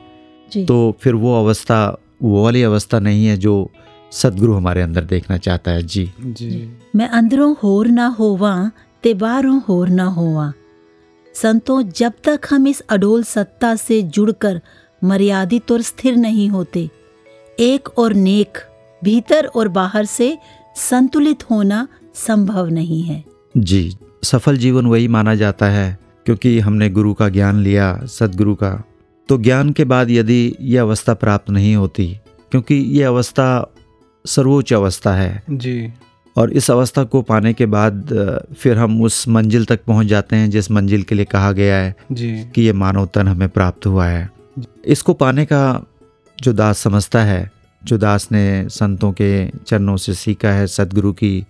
जी। 0.51 0.65
तो 0.65 0.97
फिर 1.01 1.15
वो 1.15 1.33
अवस्था 1.39 1.97
वो 2.23 2.43
वाली 2.43 2.63
अवस्था 2.63 2.99
नहीं 2.99 3.25
है 3.25 3.37
जो 3.37 3.69
सदगुरु 4.11 4.53
हमारे 4.53 4.81
अंदर 4.81 5.03
देखना 5.03 5.37
चाहता 5.37 5.71
है। 5.71 5.83
जी। 5.83 6.11
जी। 6.21 6.69
मैं 6.95 7.07
अंदरों 7.09 7.55
होर 7.63 7.87
ना 7.87 8.07
होवा 8.07 8.71
ते 9.03 9.13
बाहरों 9.13 9.61
होर 9.61 9.89
ना 9.89 10.05
होवा। 10.09 10.51
संतों 11.35 11.81
जब 11.95 12.13
तक 12.23 12.47
हम 12.49 12.67
इस 12.67 12.79
अडोल 12.89 13.23
सत्ता 13.23 13.75
से 13.75 14.01
जुड़कर 14.01 14.61
मर्यादित 15.01 15.71
और 15.71 15.81
स्थिर 15.81 16.15
नहीं 16.15 16.49
होते 16.49 16.89
एक 17.59 17.89
और 17.99 18.13
नेक 18.13 18.57
भीतर 19.01 19.45
और 19.45 19.67
बाहर 19.67 20.05
से 20.05 20.37
संतुलित 20.75 21.43
होना 21.51 21.87
संभव 22.15 22.67
नहीं 22.67 23.01
है। 23.03 23.23
जी 23.55 23.97
सफल 24.23 24.57
जीवन 24.57 24.85
वही 24.85 25.07
माना 25.07 25.35
जाता 25.35 25.65
है 25.65 25.97
क्योंकि 26.25 26.59
हमने 26.59 26.89
गुरु 26.89 27.13
का 27.13 27.29
ज्ञान 27.29 27.55
लिया 27.55 28.05
सदगुरु 28.05 28.55
का। 28.55 28.71
तो 29.29 29.37
ज्ञान 29.37 29.71
के 29.71 29.83
बाद 29.83 30.11
यदि 30.11 30.55
ये 30.61 30.77
अवस्था 30.77 31.13
प्राप्त 31.13 31.49
नहीं 31.49 31.75
होती 31.75 32.07
क्योंकि 32.51 32.75
ये 32.75 33.03
अवस्था 33.03 33.73
सर्वोच्च 34.25 34.73
अवस्था 34.73 35.15
है। 35.15 35.43
जी। 35.49 35.93
और 36.35 36.51
इस 36.51 36.71
अवस्था 36.71 37.03
को 37.03 37.21
पाने 37.21 37.53
के 37.53 37.65
बाद 37.65 38.09
फिर 38.59 38.77
हम 38.77 39.01
उस 39.01 39.27
मंजिल 39.27 39.65
तक 39.65 39.83
पहुँच 39.83 40.07
जाते 40.07 40.35
हैं 40.35 40.49
जिस 40.49 40.71
मंजिल 40.71 41.03
के 41.03 41.15
लिए 41.15 41.25
कहा 41.25 41.51
गया 41.51 41.75
है 41.75 41.95
जी। 42.11 42.33
कि 42.55 42.61
ये 42.61 42.73
मानव 42.73 43.09
तन 43.13 43.27
हमें 43.27 43.49
प्राप्त 43.49 43.85
हुआ 43.85 44.05
है। 44.05 44.29
इसको 44.85 45.13
पाने 45.13 45.45
का 45.45 45.85
जो 46.41 46.53
दास 46.53 46.77
समझता 46.77 47.23
है 47.23 47.51
जो 47.83 47.97
दास 47.97 48.27
ने 48.31 48.69
संतों 48.69 49.11
के 49.11 49.47
चरणों 49.47 49.97
से 49.97 50.13
सीखा 50.13 50.49
है 50.49 50.67
सदगुरु 50.67 51.13
की 51.13 51.45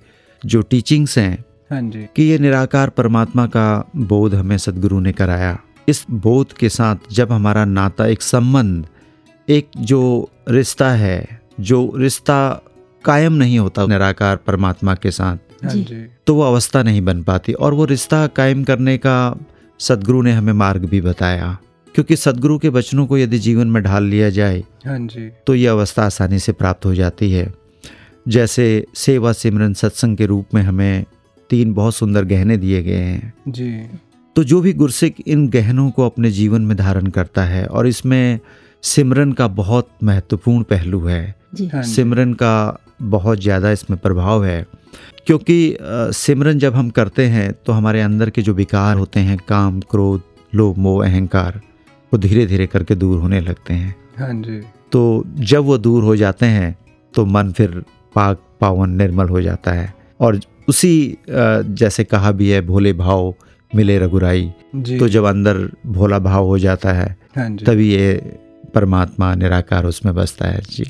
जो 0.46 0.62
टीचिंग्स 0.62 1.18
हैं 1.18 1.46
हाँ 1.72 1.82
जी। 1.82 2.08
कि 2.16 2.24
ये 2.24 2.38
निराकार 2.40 2.90
परमात्मा 2.90 3.46
का 3.48 3.90
बोध 3.96 4.36
हमें 4.36 4.58
सदगुरु 4.58 5.00
ने 5.00 5.12
कराया। 5.12 5.58
इस 5.90 6.06
बोध 6.12 6.54
के 6.54 6.70
साथ 6.70 6.96
जब 7.12 7.32
हमारा 7.32 7.66
नाता 7.66 8.06
एक 8.06 8.22
संबंध 8.22 8.88
एक 9.50 9.68
जो 9.78 10.30
रिश्ता 10.50 10.92
है 10.92 11.42
जो 11.60 11.94
रिश्ता 11.96 12.62
कायम 13.06 13.34
नहीं 13.34 13.60
होता 13.60 13.86
निराकार 13.86 14.36
परमात्मा 14.36 14.96
के 14.96 15.12
साथ 15.12 15.66
हाँ 15.66 15.84
तो 16.28 16.36
वो 16.36 16.42
अवस्था 16.42 16.84
नहीं 16.84 17.02
बन 17.02 17.24
पाती 17.24 17.54
और 17.54 17.74
वो 17.74 17.86
रिश्ता 17.86 18.28
कायम 18.28 18.64
करने 18.64 18.98
का 18.98 19.36
सदगुरु 19.80 20.22
ने 20.22 20.32
हमें 20.32 20.54
मार्ग 20.54 20.86
भी 20.86 21.02
बताया। 21.02 21.58
क्योंकि 21.96 22.16
सदगुरु 22.16 22.58
के 22.58 22.70
वचनों 22.70 23.06
को 23.08 23.18
यदि 23.18 23.40
जीवन 23.40 23.68
में 23.68 23.82
ढाल 23.84 24.04
लिया 24.04 24.30
जाए 24.30 24.64
हाँ 24.86 24.98
जी। 25.00 25.30
तो 25.48 25.56
ये 25.56 25.68
अवस्था 25.68 26.06
आसानी 26.06 26.40
से 26.40 26.52
प्राप्त 26.52 26.86
हो 26.86 26.94
जाती 26.96 27.32
है। 27.32 27.52
जैसे 28.28 28.86
सेवा 28.96 29.32
सिमरन 29.34 29.74
सत्संग 29.74 30.18
के 30.18 30.26
रूप 30.26 30.54
में 30.54 30.62
हमें 30.62 31.06
तीन 31.50 31.74
बहुत 31.74 31.96
सुंदर 31.96 32.26
गहने 32.26 32.58
दिए 32.58 32.82
गए 32.84 32.94
हैं। 32.94 33.34
जी। 33.48 33.72
तो 34.36 34.44
जो 34.44 34.62
भी 34.62 34.74
गुरसिक 34.74 35.16
इन 35.28 35.48
गहनों 35.50 35.90
को 35.92 36.06
अपने 36.06 36.32
जीवन 36.32 36.62
में 36.62 36.76
धारण 36.78 37.08
करता 37.08 37.44
है 37.44 37.66
और 37.66 37.88
इसमें 37.88 38.40
सिमरन 38.84 39.32
का 39.32 39.48
बहुत 39.48 39.90
महत्वपूर्ण 40.04 40.64
पहलू 40.64 41.06
है। 41.06 41.36
जी। 41.56 41.68
हाँ 41.68 41.84
सिमरन 41.84 42.34
का 42.34 42.80
बहुत 43.02 43.42
ज़्यादा 43.42 43.72
इसमें 43.72 44.00
प्रभाव 44.00 44.46
है। 44.46 44.66
क्योंकि 45.26 45.78
सिमरन 45.82 46.60
जब 46.60 46.76
हम 46.76 46.90
करते 46.90 47.26
हैं 47.28 47.52
तो 47.66 47.74
हमारे 47.74 48.02
अंदर 48.02 48.30
के 48.30 48.42
जो 48.42 48.54
विकार 48.54 48.98
होते 48.98 49.20
हैं 49.20 49.38
काम 49.48 49.80
क्रोध 49.92 50.22
लोभ 50.54 50.78
मोह 50.78 51.06
अहंकार 51.06 51.60
वो 52.12 52.18
धीरे 52.20 52.46
धीरे 52.46 52.68
करके 52.68 52.96
दूर 52.96 53.20
होने 53.22 53.40
लगते 53.42 53.74
हैं। 53.74 53.96
हाँ 54.20 54.34
जी। 54.44 54.60
तो 54.92 55.24
जब 55.42 55.64
वो 55.66 55.78
दूर 55.78 56.04
हो 56.04 56.16
जाते 56.16 56.46
हैं 56.46 56.76
तो 57.14 57.26
मन 57.26 57.52
फिर 57.52 57.84
पाक 58.16 58.42
पावन 58.62 58.90
निर्मल 58.98 59.30
हो 59.30 59.42
जाता 59.42 59.72
है। 59.72 59.94
और 60.20 60.40
उसी 60.70 61.18
जैसे 61.30 62.04
कहा 62.04 62.32
भी 62.32 62.50
है 62.50 62.62
भोले 62.62 62.94
भाव 62.94 63.34
मिले 63.72 63.98
रघुराई। 64.00 64.46
तो 65.00 65.08
जब 65.08 65.24
अंदर 65.26 65.58
भोला 65.88 66.20
भाव 66.20 66.46
हो 66.46 66.58
जाता 66.60 66.92
है 66.94 67.16
हाँ 67.38 67.50
जी। 67.50 67.66
तभी 67.66 67.90
ये 67.94 68.14
परमात्मा 68.76 69.34
निराकार 69.36 69.86
उसमें 69.86 70.14
बसता 70.16 70.48
है। 70.48 70.62
जी। 70.62 70.84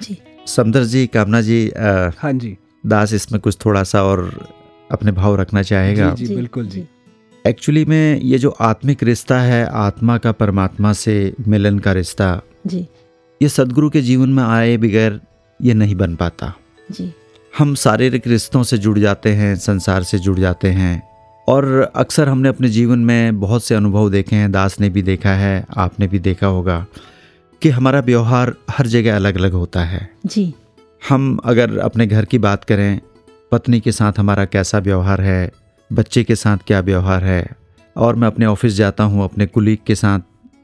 जी। 0.00 0.18
समदर 0.46 0.84
जी 0.84 1.06
कामना 1.06 1.40
जी 1.40 1.68
अ, 1.68 2.10
हाँ 2.18 2.32
जी। 2.32 2.56
दास 2.86 3.12
इसमें 3.12 3.40
कुछ 3.40 3.56
थोड़ा 3.64 3.82
सा 3.82 4.02
और 4.02 4.30
अपने 4.92 5.12
भाव 5.12 5.36
रखना 5.40 5.62
चाहेगा? 5.62 6.10
जी, 6.10 6.34
बिल्कुल 6.34 6.66
जी। 6.66 6.84
एक्चुअली 7.46 7.84
में 7.84 8.20
ये 8.20 8.38
जो 8.38 8.50
आत्मिक 8.50 9.02
रिश्ता 9.02 9.38
है 9.40 9.64
आत्मा 9.66 10.18
का 10.18 10.32
परमात्मा 10.32 10.92
से 10.92 11.32
मिलन 11.48 11.78
का 11.78 11.92
रिश्ता 11.92 12.40
जी। 12.66 12.78
ये 13.40 13.48
सदगुरु 13.48 13.90
के 13.90 14.00
जीवन 14.00 14.28
में 14.28 14.42
आए 14.42 14.76
बगैर 14.76 15.20
ये 15.60 15.74
नहीं 15.74 15.94
बन 15.94 16.14
पाता। 16.16 16.52
जी। 16.90 17.12
हम 17.58 17.74
शारीरिक 17.74 18.26
रिश्तों 18.26 18.62
से 18.62 18.78
जुड़ 18.78 18.98
जाते 18.98 19.32
हैं 19.32 19.54
संसार 19.56 20.02
से 20.02 20.18
जुड़ 20.18 20.38
जाते 20.38 20.68
हैं 20.68 21.02
और 21.48 21.92
अक्सर 21.96 22.28
हमने 22.28 22.48
अपने 22.48 22.68
जीवन 22.68 22.98
में 22.98 23.40
बहुत 23.40 23.64
से 23.64 23.74
अनुभव 23.74 24.10
देखे 24.10 24.36
हैं 24.36 24.50
दास 24.52 24.80
ने 24.80 24.88
भी 24.88 25.02
देखा 25.02 25.30
है 25.30 25.66
आपने 25.76 26.06
भी 26.06 26.18
देखा 26.18 26.46
होगा 26.46 26.86
कि 27.62 27.68
हमारा 27.68 28.00
व्यवहार 28.00 28.54
हर 28.70 28.86
जगह 28.86 29.16
अलग 29.16 29.36
अलग 29.36 29.52
होता 29.52 29.84
है। 29.84 30.08
जी। 30.26 30.54
हम 31.08 31.38
अगर 31.44 31.78
अपने 31.78 32.06
घर 32.06 32.24
की 32.24 32.38
बात 32.38 32.64
करें 32.64 33.00
पत्नी 33.52 33.80
के 33.80 33.92
साथ 33.92 34.12
हमारा 34.18 34.44
कैसा 34.44 34.78
व्यवहार 34.78 35.20
है 35.20 35.65
बच्चे 35.90 36.22
के 36.24 36.34
साथ 36.34 36.58
क्या 36.66 36.80
व्यवहार 36.80 37.24
है? 37.24 37.46
और 37.96 38.16
मैं 38.16 38.28
अपने 38.28 38.46
ऑफ़िस 38.46 38.72
जाता 38.74 39.04
हूँ 39.04 39.24
अपने 39.24 39.46
कुलीग 39.46 39.78
के 39.86 39.94
साथ 39.94 40.20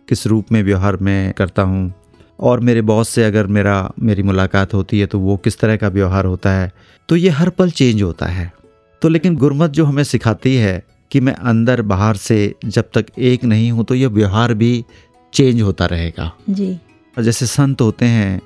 किस 0.08 0.26
रूप 0.26 0.52
में 0.52 0.62
व्यवहार 0.62 0.96
मैं 0.96 1.32
करता 1.32 1.62
हूँ? 1.62 1.92
और 2.40 2.60
मेरे 2.60 2.82
बॉस 2.82 3.08
से 3.08 3.24
अगर 3.24 3.46
मेरा 3.46 3.92
मेरी 4.00 4.22
मुलाकात 4.22 4.74
होती 4.74 5.00
है 5.00 5.06
तो 5.06 5.18
वो 5.18 5.36
किस 5.36 5.58
तरह 5.58 5.76
का 5.76 5.88
व्यवहार 5.88 6.24
होता 6.24 6.50
है? 6.50 6.72
तो 7.08 7.16
ये 7.16 7.28
हर 7.30 7.50
पल 7.50 7.70
चेंज 7.70 8.02
होता 8.02 8.26
है। 8.26 8.52
तो 9.02 9.08
लेकिन 9.08 9.36
गुरमत 9.36 9.70
जो 9.70 9.84
हमें 9.84 10.04
सिखाती 10.04 10.54
है 10.56 10.82
कि 11.10 11.20
मैं 11.20 11.34
अंदर 11.34 11.82
बाहर 11.82 12.16
से 12.16 12.54
जब 12.64 12.90
तक 12.94 13.06
एक 13.18 13.44
नहीं 13.44 13.70
हूँ 13.72 13.84
तो 13.84 13.94
ये 13.94 14.06
व्यवहार 14.06 14.54
भी 14.54 14.84
चेंज 15.32 15.62
होता 15.62 15.86
रहेगा। 15.86 16.32
जी। 16.50 16.72
और 17.16 17.22
जैसे 17.22 17.46
संत 17.46 17.80
होते 17.80 18.04
हैं 18.04 18.40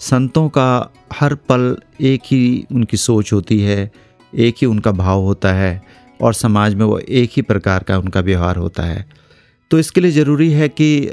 संतों 0.00 0.48
का 0.48 0.92
हर 1.12 1.34
पल 1.34 1.76
एक 2.00 2.22
ही 2.24 2.66
उनकी 2.72 2.96
सोच 2.96 3.32
होती 3.32 3.60
है 3.60 3.90
एक 4.32 4.54
ही 4.60 4.66
उनका 4.66 4.92
भाव 4.92 5.20
होता 5.20 5.52
है। 5.52 5.82
और 6.20 6.34
समाज 6.34 6.74
में 6.74 6.84
वो 6.84 6.98
एक 6.98 7.30
ही 7.32 7.42
प्रकार 7.42 7.82
का 7.82 7.98
उनका 7.98 8.20
व्यवहार 8.20 8.56
होता 8.56 8.82
है। 8.82 9.06
तो 9.70 9.78
इसके 9.78 10.00
लिए 10.00 10.10
ज़रूरी 10.10 10.50
है 10.52 10.68
कि 10.68 11.10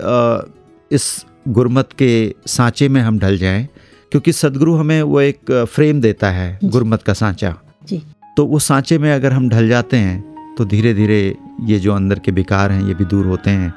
इस 0.91 1.25
गुरमत 1.47 1.89
के 1.97 2.35
सांचे 2.47 2.89
में 2.89 3.01
हम 3.01 3.19
ढल 3.19 3.37
जाएँ 3.37 3.67
क्योंकि 4.11 4.31
सदगुरु 4.31 4.75
हमें 4.75 5.01
वो 5.01 5.21
एक 5.21 5.51
फ्रेम 5.51 6.01
देता 6.01 6.29
है 6.31 6.59
गुरमत 6.63 7.01
का 7.01 7.13
सांचा। 7.13 7.55
जी। 7.83 8.01
तो 8.37 8.45
उस 8.45 8.67
सांचे 8.67 8.97
में 8.97 9.13
अगर 9.13 9.33
हम 9.33 9.49
ढल 9.49 9.67
जाते 9.67 9.97
हैं 9.97 10.55
तो 10.57 10.65
धीरे 10.65 10.93
धीरे 10.93 11.35
ये 11.61 11.79
जो 11.79 11.93
अंदर 11.93 12.19
के 12.19 12.31
विकार 12.31 12.71
हैं 12.71 12.83
ये 12.87 12.93
भी 12.93 13.05
दूर 13.05 13.25
होते 13.25 13.49
हैं 13.49 13.73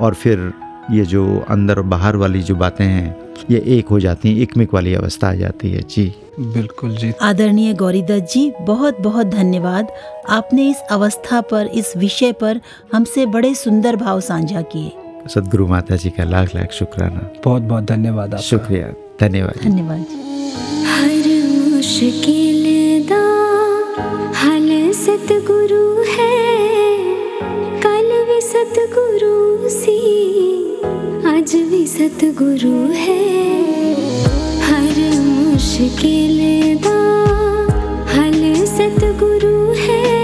और 0.00 0.14
फिर 0.14 0.52
ये 0.90 1.04
जो 1.04 1.24
अंदर 1.48 1.78
और 1.78 1.84
बाहर 1.84 2.16
वाली 2.16 2.42
जो 2.42 2.54
बातें 2.56 2.84
हैं 2.84 3.29
ये 3.50 3.62
एक 3.66 3.88
हो 3.88 4.00
जाती 4.00 4.28
है 4.28 4.42
इकमिक 4.42 4.74
वाली 4.74 4.94
अवस्था 4.94 5.28
आ 5.28 5.34
जाती 5.34 5.70
है 5.70 5.82
जी। 5.90 6.14
बिल्कुल 6.40 6.96
जी। 6.96 7.12
आदरणीय 7.22 7.72
गौरीदत्त 7.74 8.32
जी 8.32 8.52
बहुत 8.60 9.00
बहुत 9.00 9.26
धन्यवाद। 9.26 9.92
आपने 10.28 10.68
इस 10.70 10.80
अवस्था 10.90 11.40
पर 11.40 11.66
इस 11.66 11.96
विषय 11.96 12.32
पर 12.32 12.60
हमसे 12.92 13.26
बड़े 13.26 13.54
सुंदर 13.54 13.96
भाव 13.96 14.20
साझा 14.20 14.62
किए। 14.62 14.92
सदगुरु 15.28 15.66
माता 15.66 15.96
जी 15.96 16.10
का 16.10 16.24
लाख 16.24 16.54
लाख 16.54 16.72
शुक्राना। 16.72 17.30
बहुत 17.44 17.62
बहुत 17.62 17.84
धन्यवाद 17.84 18.34
आपका। 18.34 18.46
शुक्रिया। 18.46 18.92
धन्यवाद 19.20 19.62
धन्यवाद 19.64 20.06
हर 20.86 21.28
मुश्किल 21.70 22.64
दा 23.08 23.24
हल 24.36 24.92
सतगुरु 24.92 25.84
है। 26.12 26.49
सतगुरु 32.00 32.76
है। 32.92 33.16
हर 34.60 34.98
मुश्किल 35.20 36.38
दा 36.84 37.00
हल 38.12 38.64
सतगुरु 38.64 39.72
है। 39.72 40.19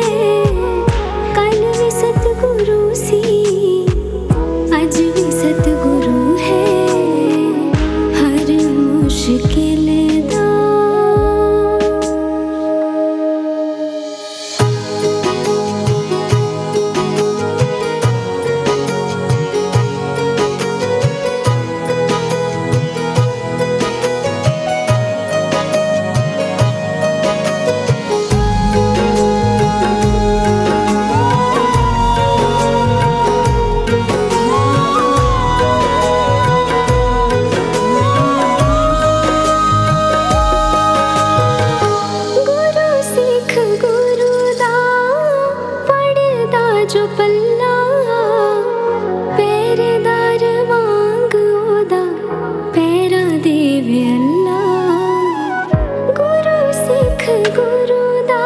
गुरुदा 57.57 58.42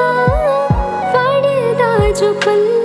पढ़दा 1.15 1.91
जो 2.21 2.33
पल 2.45 2.80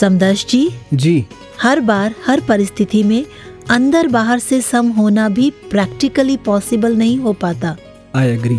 समदर्श 0.00 0.46
जी। 0.46 0.70
जी। 0.94 1.26
हर 1.62 1.80
बार 1.80 2.14
हर 2.26 2.40
परिस्थिति 2.40 3.02
में 3.02 3.26
अंदर 3.70 4.08
बाहर 4.08 4.38
से 4.38 4.60
सम 4.60 4.88
होना 4.88 5.28
भी 5.28 5.50
प्रैक्टिकली 5.70 6.36
पॉसिबल 6.36 6.96
नहीं 6.96 7.18
हो 7.18 7.32
पाता। 7.32 7.76
आई 8.14 8.28
एग्री 8.28 8.58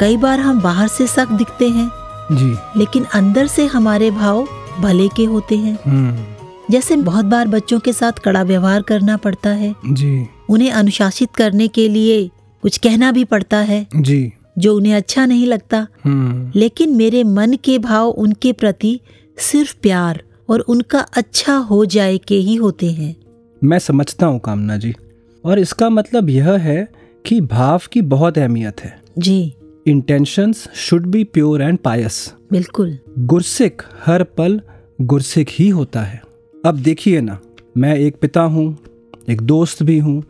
कई 0.00 0.16
बार 0.16 0.40
हम 0.40 0.60
बाहर 0.60 0.88
से 0.88 1.06
सख्त 1.06 1.32
दिखते 1.32 1.68
हैं 1.68 1.90
जी। 2.32 2.78
लेकिन 2.78 3.04
अंदर 3.04 3.46
से 3.46 3.66
हमारे 3.66 4.10
भाव 4.10 4.48
भले 4.80 5.08
के 5.08 5.24
होते 5.24 5.56
हैं। 5.56 5.78
हम्म। 5.86 6.24
जैसे 6.70 6.96
बहुत 6.96 7.24
बार 7.24 7.48
बच्चों 7.48 7.80
के 7.80 7.92
साथ 7.92 8.12
कड़ा 8.12 8.42
व्यवहार 8.42 8.82
करना 8.82 9.16
पड़ता 9.16 9.50
है। 9.50 9.74
जी। 9.86 10.26
उन्हें 10.48 10.70
अनुशासित 10.70 11.28
करने 11.36 11.68
के 11.68 11.88
लिए 11.88 12.30
कुछ 12.62 12.78
कहना 12.78 13.12
भी 13.12 13.24
पड़ता 13.24 13.58
है 13.58 13.86
जी। 13.96 14.32
जो 14.58 14.76
उन्हें 14.76 14.94
अच्छा 14.94 15.26
नहीं 15.26 15.46
लगता। 15.46 15.86
हम्म। 16.04 16.52
लेकिन 16.60 16.96
मेरे 16.96 17.24
मन 17.24 17.56
के 17.64 17.78
भाव 17.78 18.08
उनके 18.08 18.52
प्रति 18.52 19.00
सिर्फ़ 19.38 19.74
प्यार। 19.82 20.22
और 20.52 20.60
उनका 20.60 21.00
अच्छा 21.16 21.56
हो 21.56 21.84
जाए 21.86 22.18
के 22.18 22.34
ही 22.34 22.54
होते 22.54 22.90
हैं। 22.90 23.14
मैं 23.62 23.78
समझता 23.78 24.26
हूँ 24.26 24.40
कामना 24.40 24.76
जी। 24.76 24.94
और 25.44 25.58
इसका 25.58 25.88
मतलब 25.90 26.28
यह 26.30 26.50
है 26.52 26.88
कि 27.24 27.40
भाव 27.40 27.80
की 27.92 28.00
बहुत 28.02 28.38
अहमियत 28.38 28.80
है। 28.80 29.00
जी। 29.18 29.54
Intentions 29.86 30.66
should 30.74 31.06
be 31.06 31.22
pure 31.24 31.62
and 31.62 31.78
pious 31.78 32.34
बिल्कुल। 32.52 32.98
गुरसिक 33.18 33.82
हर 34.06 34.22
पल 34.22 34.60
गुरसिक 35.00 35.48
ही 35.50 35.68
होता 35.68 36.00
है। 36.00 36.22
अब 36.66 36.78
देखिए 36.78 37.20
ना 37.20 37.38
मैं 37.76 37.94
एक 37.96 38.16
पिता 38.16 38.40
हूँ 38.40 38.76
एक 39.30 39.40
दोस्त 39.40 39.82
भी 39.82 39.98
हूँ 39.98 40.22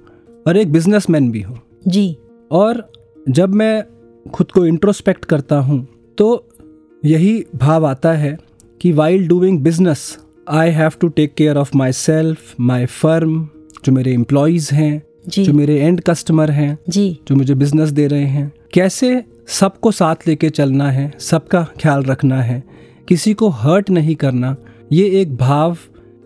और 0.47 0.57
एक 0.57 0.73
बिजनेसमैन 0.73 1.31
भी 1.31 1.41
हूँ। 1.41 1.59
जी। 1.89 2.17
और 2.51 2.91
जब 3.29 3.55
मैं 3.55 3.83
खुद 4.27 4.51
को 4.53 4.65
इंट्रोस्पेक्ट 4.67 5.25
करता 5.25 5.59
हूँ 5.59 5.87
तो 6.19 6.47
यही 7.03 7.45
भाव 7.55 7.87
आता 7.87 8.13
है 8.13 8.37
कि 8.83 8.93
while 8.93 9.29
doing 9.29 9.61
business 9.61 10.19
I 10.49 10.71
have 10.71 10.91
to 11.01 11.09
take 11.09 11.35
care 11.35 11.57
of 11.57 11.71
myself 11.93 12.55
my 12.61 12.87
firm 12.87 13.49
जो 13.85 13.93
मेरे 13.93 14.13
एम्प्लॉयज़ 14.13 14.75
हैं 14.75 15.03
जो। 15.29 15.53
मेरे 15.53 15.81
एंड 15.81 16.01
कस्टमर 16.01 16.51
हैं 16.51 16.79
जी। 16.89 17.19
जो 17.29 17.37
मुझे 17.37 17.55
बिज़नेस 17.55 17.89
दे 17.89 18.07
रहे 18.07 18.25
हैं। 18.25 18.53
कैसे 18.73 19.25
सबको 19.47 19.91
साथ 19.91 20.15
लेके 20.27 20.51
चलना 20.51 20.91
है 20.91 21.13
सबका 21.19 21.63
ख्याल 21.81 22.03
रखना 22.03 22.43
है 22.43 22.65
किसी 23.09 23.35
को 23.35 23.49
हर्ट 23.49 23.91
नहीं 23.91 24.15
करना 24.15 24.57
ये 24.93 25.21
एक 25.21 25.37
भाव 25.37 25.77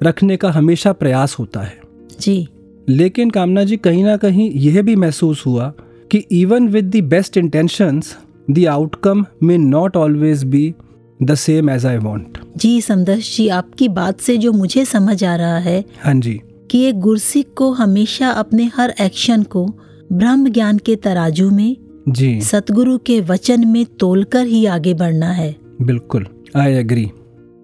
रखने 0.03 0.37
का 0.37 0.51
हमेशा 0.51 0.93
प्रयास 0.93 1.39
होता 1.39 1.61
है। 1.61 1.79
जी। 2.21 2.49
लेकिन 2.89 3.31
कामना 3.31 3.65
जी 3.65 3.77
कहीं 3.77 4.05
ना 4.05 4.17
कहीं 4.17 4.51
यह 4.51 4.83
भी 4.83 4.97
महसूस 4.97 5.47
हुआ 5.47 5.73
कि 6.11 6.19
even 6.19 6.69
with 6.69 6.97
the 6.97 7.01
best 7.01 7.37
intentions 7.37 8.19
the 8.51 8.67
outcome 8.67 9.27
may 9.43 9.59
not 9.59 9.97
always 9.97 10.45
be 10.45 10.75
the 11.23 11.35
same 11.35 11.71
as 11.71 11.87
I 11.87 11.97
want 11.97 12.39
ji 12.57 12.81
Samdarsh 12.81 13.37
ji 13.37 13.49
आपकी 13.49 13.89
बात 13.89 14.21
से 14.21 14.37
जो 14.37 14.53
मुझे 14.53 14.85
समझ 14.85 15.25
आ 15.25 15.37
रहा 15.37 15.59
है 15.59 15.85
हाँ 16.03 16.15
जी। 16.15 16.41
कि 16.71 16.83
एक 16.85 16.99
गुरसिक 17.01 17.55
को 17.55 17.71
हमेशा 17.73 18.29
अपने 18.29 18.71
हर 18.77 18.95
एक्शन 19.01 19.43
को 19.43 19.67
ब्रह्म 20.13 20.49
ज्ञान 20.49 20.79
के 20.79 20.97
तराजू 20.97 21.51
में 21.51 21.77
जी। 22.09 22.41
सतगुरु 22.41 22.99
के 22.99 23.21
वचन 23.21 23.69
में 23.69 23.85
तोलकर 24.01 24.47
ही 24.47 24.67
आगे 24.67 24.95
बढ़ना 24.95 25.31
है। 25.33 25.57
बिल्कुल 25.83 26.27
आई 26.57 26.73
एग्री 26.73 27.11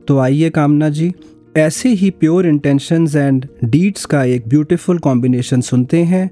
तो 0.08 0.18
आइए 0.18 0.50
कामना 0.50 0.88
जी 0.88 1.12
ऐसे 1.56 1.88
ही 1.88 2.10
प्योर 2.10 2.46
इंटेंशंस 2.46 3.14
एंड 3.16 3.46
डीड्स 3.64 4.04
का 4.04 4.24
एक 4.24 4.48
ब्यूटीफुल 4.48 4.98
कॉम्बिनेशन 4.98 5.60
सुनते 5.60 6.02
हैं 6.02 6.30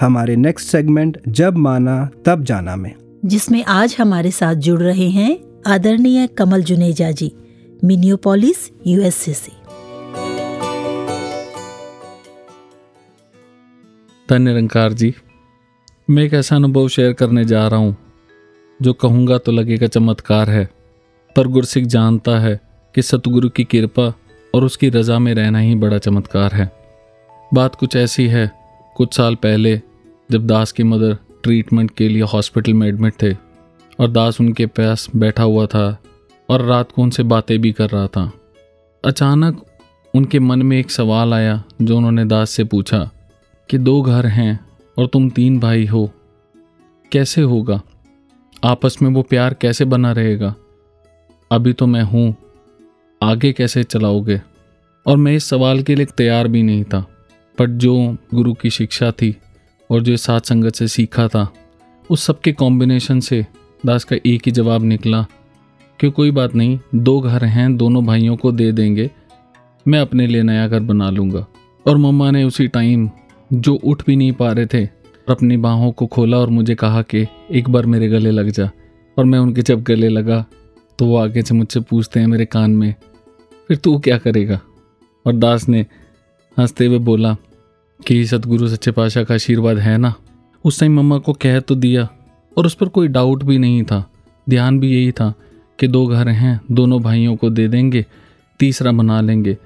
हमारे 0.00 0.36
नेक्स्ट 0.36 0.68
सेगमेंट 0.68 1.18
जब 1.28 1.56
माना 1.56 2.10
तब 2.26 2.44
जाना 2.44 2.76
में। 2.76 2.92
जिसमें 3.24 3.64
आज 3.64 3.96
हमारे 4.00 4.30
साथ 4.30 4.54
जुड़ 4.54 4.80
रहे 4.80 5.08
हैं 5.08 5.38
आदरणीय 5.66 6.26
कमल 6.28 6.62
जुनेजा 6.62 7.10
जी, 7.10 7.30
मिनियोपोलिस 7.84 8.70
यूएसए 8.86 9.32
से 9.32 9.52
धन्य 14.28 14.38
निरंकार 14.44 14.92
जी। 14.92 15.12
मैं 16.08 16.22
एक 16.22 16.34
ऐसा 16.34 16.56
अनुभव 16.56 16.88
शेयर 16.88 17.12
करने 17.12 17.44
जा 17.44 17.66
रहा 17.68 17.80
हूँ, 17.80 17.96
जो 18.80 18.92
कहूँगा 18.92 19.38
तो 19.38 19.52
लगेगा 19.52 19.86
चमत्कार 19.86 20.50
है, 20.50 20.64
पर 21.36 21.48
गुरसिख 21.48 21.86
जानता 21.86 22.38
है 22.38 22.58
कि 22.94 23.02
सतगुरु 23.02 23.48
की 23.48 23.64
कृपा 23.64 24.12
और 24.54 24.64
उसकी 24.64 24.88
रज़ा 24.88 25.18
में 25.18 25.32
रहना 25.34 25.58
ही 25.58 25.74
बड़ा 25.76 25.98
चमत्कार 25.98 26.54
है। 26.54 26.70
बात 27.54 27.74
कुछ 27.74 27.96
ऐसी 27.96 28.26
है, 28.26 28.50
कुछ 28.96 29.16
साल 29.16 29.34
पहले, 29.36 29.80
जब 30.30 30.46
दास 30.46 30.72
की 30.72 30.82
मदर 30.84 31.16
ट्रीटमेंट 31.42 31.90
के 31.90 32.08
लिए 32.08 32.22
हॉस्पिटल 32.24 32.74
में 32.74 32.86
एडमिट 32.88 33.22
थे 33.22 33.32
और 34.00 34.08
दास 34.08 34.40
उनके 34.40 34.66
पास 34.66 35.08
बैठा 35.16 35.42
हुआ 35.42 35.66
था 35.66 35.98
और 36.50 36.62
रात 36.62 36.92
को 36.92 37.02
उनसे 37.02 37.22
बातें 37.22 37.60
भी 37.60 37.72
कर 37.72 37.90
रहा 37.90 38.06
था। 38.06 38.32
अचानक 39.04 39.64
उनके 40.14 40.38
मन 40.38 40.62
में 40.62 40.78
एक 40.78 40.90
सवाल 40.90 41.34
आया 41.34 41.64
जो 41.82 41.96
उन्होंने 41.96 42.24
दास 42.24 42.50
से 42.50 42.64
पूछा 42.64 43.10
कि 43.70 43.78
दो 43.78 44.02
घर 44.02 44.26
हैं 44.26 44.60
और 44.98 45.06
तुम 45.06 45.30
तीन 45.30 45.60
भाई 45.60 45.86
हो, 45.86 46.10
कैसे 47.12 47.40
होगा? 47.40 47.82
आपस 48.64 49.02
में 49.02 49.10
वो 49.10 49.22
प्यार 49.22 49.54
कैसे 49.54 49.84
बना 49.84 50.12
रहेगा? 50.12 50.54
अभी 51.52 51.72
तो 51.72 51.86
मैं 51.86 52.02
हूँ, 52.02 52.34
आगे 53.22 53.52
कैसे 53.52 53.84
चलाओगे? 53.84 54.42
और 55.06 55.16
मैं 55.16 55.32
इस 55.32 55.44
सवाल 55.44 55.82
के 55.82 55.94
लिए 55.94 56.06
तैयार 56.06 56.48
भी 56.48 56.62
नहीं 56.62 56.84
था, 56.84 57.06
पर 57.58 57.70
जो 57.70 58.16
गुरु 58.34 58.54
की 58.54 58.70
शिक्षा 58.70 59.10
थी 59.10 59.36
और 59.90 60.02
जो 60.02 60.16
साथ 60.16 60.40
संगत 60.40 60.74
से 60.74 60.88
सीखा 60.88 61.28
था, 61.28 61.52
उस 62.10 62.22
सब 62.22 62.40
के 62.40 62.52
कॉम्बिनेशन 62.52 63.20
से 63.20 63.46
दास 63.86 64.04
का 64.04 64.16
एक 64.26 64.42
ही 64.46 64.52
जवाब 64.52 64.82
निकला 64.82 65.26
कि 66.00 66.10
कोई 66.10 66.30
बात 66.30 66.54
नहीं, 66.54 66.78
दो 66.94 67.20
घर 67.20 67.44
हैं, 67.44 67.76
दोनों 67.76 68.04
भाइयों 68.06 68.36
को 68.36 68.52
दे 68.52 68.70
देंगे, 68.72 69.10
मैं 69.88 70.00
अपने 70.00 70.26
लिए 70.26 70.42
नया 70.42 70.66
घर 70.68 70.80
बना 70.80 71.10
लूँगा। 71.10 71.46
और 71.86 71.96
मम्मा 71.96 72.30
ने 72.30 72.44
उसी 72.44 72.68
टाइम 72.68 73.10
जो 73.52 73.74
उठ 73.74 74.02
भी 74.06 74.16
नहीं 74.16 74.32
पा 74.32 74.52
रहे 74.52 74.66
थे, 74.66 74.84
अपनी 75.28 75.56
बाहों 75.56 75.92
को 75.92 76.06
खोला 76.06 76.38
और 76.38 76.50
मुझे 76.50 76.74
कहा 76.74 77.02
कि 77.02 77.26
एक 77.50 77.70
बार 77.70 77.86
मेरे 77.86 78.08
गले 78.08 78.30
लग 78.30 78.50
जा। 78.50 78.70
और 79.16 79.24
मैं 79.24 79.38
उनके 79.38 79.62
जब 79.62 79.82
गले 79.82 80.08
लगा 80.08 80.44
तो 80.98 81.06
वो 81.06 81.16
आगे 81.16 81.42
से 81.42 81.54
मुझसे 81.54 81.80
पूछते 81.80 82.20
हैं 82.20 82.26
मेरे 82.26 82.44
कान 82.44 82.70
में, 82.70 82.94
फिर 83.68 83.76
तू 83.76 83.98
क्या 83.98 84.18
करेगा? 84.18 84.60
और 85.26 85.32
दास 85.32 85.68
ने 85.68 85.86
हँसते 86.56 86.86
हुए 86.86 86.98
बोला 86.98 87.36
कि 88.06 88.24
सतगुरु 88.26 88.68
सच्चे 88.68 88.90
पाशाह 88.90 89.24
का 89.24 89.34
आशीर्वाद 89.34 89.78
है 89.78 89.96
ना? 89.98 90.14
उस 90.64 90.80
टाइम 90.80 90.96
मम्मा 90.96 91.18
को 91.18 91.32
कह 91.32 91.60
तो 91.60 91.74
दिया 91.74 92.08
और 92.58 92.66
उस 92.66 92.74
पर 92.74 92.88
कोई 92.88 93.08
डाउट 93.08 93.42
भी 93.42 93.58
नहीं 93.58 93.82
था। 93.82 94.04
ध्यान 94.46 94.78
भी 94.80 94.92
यही 94.92 95.12
था 95.12 95.32
कि 95.78 95.88
दो 95.88 96.06
घर 96.06 96.28
हैं, 96.28 96.60
दोनों 96.72 97.00
भाइयों 97.02 97.36
को 97.36 97.50
दे 97.50 97.68
देंगे, 97.68 98.04
तीसरा 98.60 98.92
बना 98.92 99.20
लेंगे। 99.20 99.56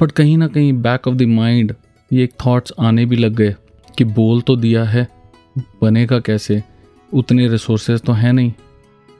बट 0.00 0.12
कहीं 0.12 0.36
ना 0.38 0.46
कहीं 0.46 0.72
बैक 0.72 1.08
ऑफ़ 1.08 1.14
द 1.14 1.22
माइंड 1.22 1.74
ये 2.12 2.24
एक 2.24 2.32
थॉट्स 2.46 2.72
आने 2.80 3.06
भी 3.06 3.16
लग 3.16 3.34
गए 3.34 3.54
कि 3.98 4.04
बोल 4.04 4.40
तो 4.40 4.56
दिया 4.56 4.84
है, 4.84 5.06
बनेगा 5.82 6.18
कैसे? 6.18 6.62
उतने 7.12 7.48
रिसोर्सेज 7.48 8.00
तो 8.00 8.12
हैं 8.12 8.32
नहीं। 8.32 8.52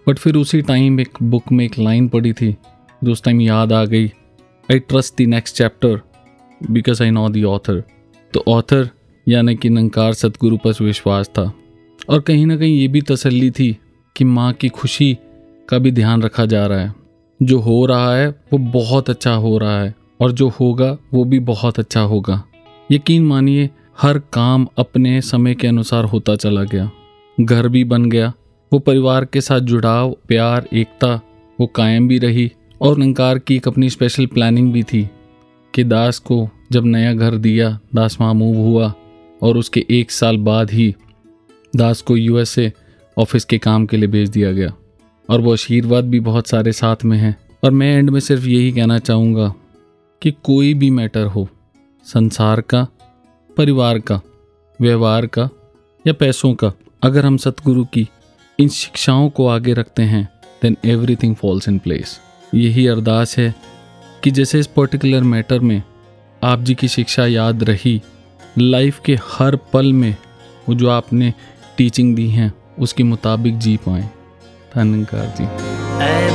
बट 0.06 0.18
फिर 0.18 0.36
उसी 0.36 0.62
टाइम 0.62 1.00
एक 1.00 1.18
बुक 1.22 1.52
में 1.52 1.64
एक 1.64 1.78
लाइन 1.78 2.08
पड़ी 2.08 2.32
थी, 2.32 2.56
जो 3.04 3.12
उस 3.12 3.22
टाइम 3.22 3.40
याद 3.40 3.72
आ 3.72 3.84
गई। 3.84 4.06
I 4.68 4.78
trust 4.78 5.22
the 5.22 5.26
next 5.26 5.56
chapter 5.56 6.00
because 6.60 7.02
I 7.02 7.10
know 7.10 7.28
the 7.28 7.44
author 7.44 7.82
तो 8.34 8.44
ऑथर 8.48 8.88
यानी 9.28 9.54
कि 9.56 9.68
नंकार 9.70 10.12
सतगुरु 10.12 10.56
पर 10.56 10.84
विश्वास 10.84 11.28
था। 11.28 11.52
और 12.08 12.20
कहीं 12.20 12.46
ना 12.46 12.56
कहीं 12.56 12.76
ये 12.76 12.88
भी 12.88 13.00
तसल्ली 13.00 13.50
थी 13.50 13.78
कि 14.16 14.24
माँ 14.24 14.52
की 14.52 14.68
खुशी 14.68 15.18
का 15.68 15.78
भी 15.78 15.90
ध्यान 15.90 16.22
रखा 16.22 16.46
जा 16.46 16.66
रहा 16.66 16.80
है। 16.80 16.94
जो 17.42 17.58
हो 17.58 17.86
रहा 17.86 18.16
है, 18.16 18.28
वो 18.28 18.58
बहुत 18.58 19.10
अच्छा 19.10 19.32
हो 19.32 19.58
रहा 19.58 19.82
है 19.82 19.94
और 20.20 20.32
जो 20.32 20.48
होगा, 20.48 20.98
वो 21.14 21.24
भी 21.24 21.38
बहुत 21.38 21.78
अच्छा 21.78 22.00
होगा। 22.00 22.44
यकीन 22.92 23.26
मानिए, 23.26 23.70
हर 24.02 24.18
काम 24.18 24.66
अपने 24.78 25.20
समय 25.20 25.54
के 25.54 25.66
अनुसार 25.66 26.04
होता 26.04 26.36
चला 26.36 26.64
गया। 26.64 26.90
घर 27.40 27.68
भी 27.68 27.84
बन 27.84 28.10
गया। 28.10 28.32
वो 28.72 28.78
परिवार 28.78 29.24
के 29.24 29.40
साथ 29.40 29.60
जुड़ाव, 29.60 30.16
प्यार, 30.28 30.68
एकता, 30.72 31.20
वो 31.60 31.66
कायम 31.66 32.08
भी 32.08 32.18
रही 32.18 32.52
और 32.80 32.98
नंकार 32.98 33.38
की 33.38 33.56
एक 33.56 33.68
अपनी 33.68 33.90
स्पेशल 33.90 34.26
प्लानिंग 34.26 34.72
भी 34.72 34.82
थी 34.82 35.10
कि 35.74 35.84
दास 35.84 36.18
को 36.18 36.48
जब 36.72 36.86
नया 36.86 37.14
घर 37.14 37.34
दिया, 37.34 37.80
दास 37.94 38.18
वहाँ 38.20 38.34
मूव 38.34 38.56
हुआ 38.56 38.94
और 39.42 39.56
उसके 39.56 39.86
एक 39.90 40.10
साल 40.10 40.36
बाद 40.36 40.70
ही 40.70 40.94
दास 41.76 42.02
को 42.02 42.16
यूएसए 42.16 42.72
ऑफ़िस 43.18 43.44
के 43.44 43.58
काम 43.58 43.86
के 43.86 43.96
लिए 43.96 44.08
भेज 44.08 44.28
दिया 44.28 44.52
गया। 44.52 44.74
और 45.30 45.40
वो 45.40 45.52
आशीर्वाद 45.52 46.04
भी 46.04 46.20
बहुत 46.20 46.46
सारे 46.46 46.72
साथ 46.72 46.96
में 47.04 47.18
हैं। 47.18 47.36
और 47.64 47.70
मैं 47.70 47.96
एंड 47.96 48.10
में 48.10 48.20
सिर्फ़ 48.20 48.46
यही 48.46 48.72
कहना 48.72 48.98
चाहूँगा 48.98 49.54
कि 50.22 50.30
कोई 50.30 50.74
भी 50.74 50.90
मैटर 50.90 51.26
हो, 51.26 51.48
संसार 52.04 52.60
का, 52.60 52.86
परिवार 53.56 53.98
का, 53.98 54.20
व्यवहार 54.80 55.26
का 55.26 55.48
या 56.06 56.12
पैसों 56.12 56.54
का, 56.54 56.72
अगर 57.02 57.26
हम 57.26 57.36
सतगुरु 57.36 57.84
की 57.84 58.08
इन 58.58 58.68
शिक्षाओं 58.68 59.30
को 59.30 59.46
आगे 59.46 59.72
रखते 59.72 60.02
हैं 60.02 60.28
then 60.62 60.76
everything 60.84 61.36
falls 61.36 61.68
in 61.68 61.78
place 61.78 62.20
यही 62.54 62.86
अरदास 62.86 63.38
है 63.38 63.54
कि 64.24 64.30
जैसे 64.30 64.60
इस 64.60 64.66
पर्टिकुलर 64.66 65.22
मैटर 65.22 65.58
में 65.58 65.82
आप 66.42 66.60
जी 66.60 66.74
की 66.74 66.88
शिक्षा 66.88 67.26
याद 67.26 67.64
रही 67.64 68.02
लाइफ 68.58 69.00
के 69.06 69.18
हर 69.24 69.56
पल 69.56 69.92
में 69.92 70.16
वो 70.68 70.74
जो 70.74 70.88
आपने 70.90 71.34
टीचिंग 71.78 72.14
दी 72.16 72.28
हैं, 72.30 72.52
उसके 72.78 73.02
मुताबिक 73.02 73.58
जी 73.58 73.76
पाए। 73.76 74.02
धनकार 74.76 75.34
जी। 75.38 75.48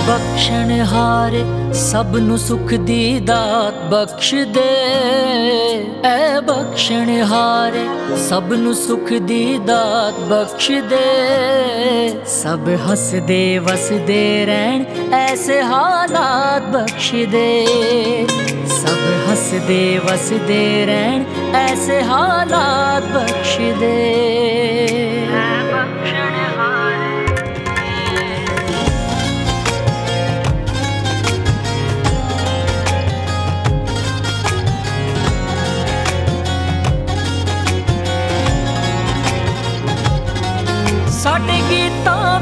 बख्शन 0.10 0.72
हार 0.82 1.34
सब 1.74 2.16
नु 2.16 2.38
सुख 2.38 2.74
दी 2.74 3.20
दात 3.20 3.74
बख्श 3.92 4.34
दे। 4.34 4.70
ऐ 6.06 6.40
बख्शन 6.40 7.10
हार 7.24 7.74
सब 8.30 8.50
नु 8.54 8.74
सुख 8.74 9.12
दी 9.14 9.60
दात 9.60 10.20
बख्श 10.32 10.72
दे। 10.72 11.04
सब 12.26 12.70
हस 12.88 13.12
दे, 13.28 13.60
वस 13.60 13.90
दे 14.08 14.46
रहन 14.46 15.14
ऐसे 15.14 15.62
हालात 15.62 16.62
बख्श 16.76 17.12
दे। 17.12 17.50
सब 18.70 19.06
हंस 19.28 19.50
दे, 19.68 20.00
वस 20.00 20.30
दे 20.48 20.86
रहन 20.86 21.26
ऐसे 21.56 22.02
हालात 22.02 23.04
बख्श 23.14 23.58
दे। 23.58 24.79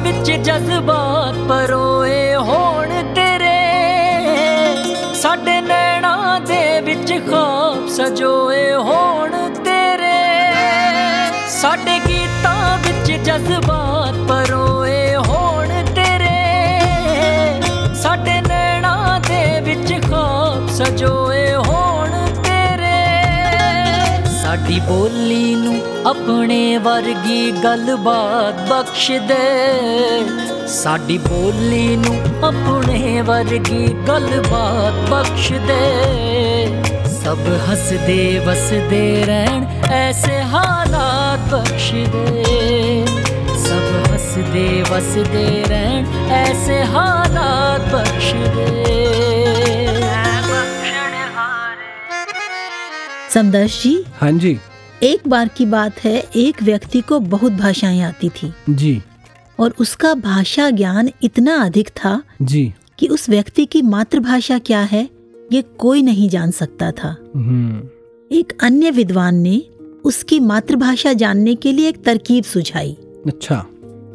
ਵਿੱਚ 0.08 0.32
ਜਜ਼ਬਾਤ 0.32 1.36
ਪਰੋਏ 1.50 2.36
ਹੋਣ 2.36 2.90
ਤੇਰੇ। 3.16 3.56
ਸਾਡੇ 5.14 5.56
ਨੈਣਾਂ 5.62 6.40
ਦੇ 6.42 6.82
ਵਿੱਚ 6.82 7.12
ਖਾਬ 7.32 7.88
ਸਜੋਏ 7.88 8.74
ਹੋਣ 8.74 9.36
ਤੇਰੇ। 9.64 10.22
ਸਾਡੇ 11.50 12.00
ਗੀਤਾਂ 12.08 12.78
ਵਿੱਚ 12.78 13.12
ਜਜ਼ਬਾਤ 13.12 14.16
ਪਰੋਏ 14.30 15.16
ਹੋਣ 15.16 15.68
ਤੇਰੇ। 15.96 16.40
ਸਾਡੇ 17.96 18.42
ਨੈਣਾਂ 18.42 19.20
ਦੇ 19.20 19.60
ਵਿੱਚ 19.62 19.94
ਖਾਬ 20.12 20.70
ਸਜੋਏ 20.70 21.37
ਸਾਡੀ 24.68 24.80
ਬੋਲੀ 24.88 25.56
ਨੂੰ 25.56 25.76
ਆਪਣੇ 26.08 26.78
ਵਰਗੀ 26.78 27.52
ਗੱਲਬਾਤ 27.64 28.56
ਬਖਸ਼ 28.70 29.12
ਦੇ 29.28 30.66
ਸਾਡੀ 30.70 31.18
ਬੋਲੀ 31.20 31.96
ਨੂੰ 31.98 32.16
ਆਪਣੇ 32.44 33.22
ਵਰਗੀ 33.22 33.88
ਗੱਲਬਾਤ 34.08 35.10
ਬਖਸ਼ 35.12 35.52
ਦੇ 35.62 35.78
ਸਭ 37.14 37.48
ਹੱਸਦੇ 37.70 38.18
ਵਸਦੇ 38.48 39.24
ਰਹਿਣ 39.26 39.66
ਐਸੇ 39.94 40.42
ਹਾਲਾਤ 40.46 41.54
ਬਖਸ਼ 41.54 41.94
ਦੇ 42.08 43.06
ਸਭ 43.60 44.12
ਹੱਸਦੇ 44.12 44.68
ਵਸਦੇ 44.92 45.64
ਰਹਿਣ 45.70 46.06
ਐਸੇ 46.36 46.84
ਹਾਲਾਤ 46.86 47.94
ਬਖਸ਼ 47.94 48.34
ਦੇ 48.56 49.27
समदर्श 53.38 53.84
जी 53.84 54.04
हाँ 54.08 54.32
जी। 54.32 54.58
एक 55.04 55.28
बार 55.28 55.48
की 55.48 55.66
बात 55.66 56.00
है 56.00 56.24
एक 56.36 56.64
व्यक्ति 56.64 57.02
को 57.02 57.20
बहुत 57.20 57.52
भाषाएँ 57.52 58.02
आती 58.02 58.30
थी। 58.30 58.54
जी। 58.70 59.02
और 59.60 59.74
उसका 59.80 60.14
भाषा 60.14 60.70
ज्ञान 60.70 61.10
इतना 61.24 61.56
अधिक 61.56 61.88
था 61.88 62.24
जी। 62.42 62.74
कि 63.00 63.08
उस 63.08 63.30
व्यक्ति 63.30 63.66
की 63.66 63.82
मातृभाषा 63.82 64.60
क्या 64.60 64.80
है 64.80 65.10
ये 65.52 65.62
कोई 65.62 66.02
नहीं 66.02 66.30
जान 66.30 66.52
सकता 66.52 66.92
था। 66.92 67.18
हम्म। 67.36 67.90
एक 68.32 68.58
अन्य 68.62 68.92
विद्वान 68.92 69.36
ने 69.36 69.62
उसकी 70.04 70.40
मातृभाषा 70.40 71.14
जानने 71.14 71.56
के 71.56 71.72
लिए 71.72 71.90
एक 71.90 72.04
तरकीब 72.04 72.44
सुझाई 72.44 72.98
अच्छा। 73.28 73.66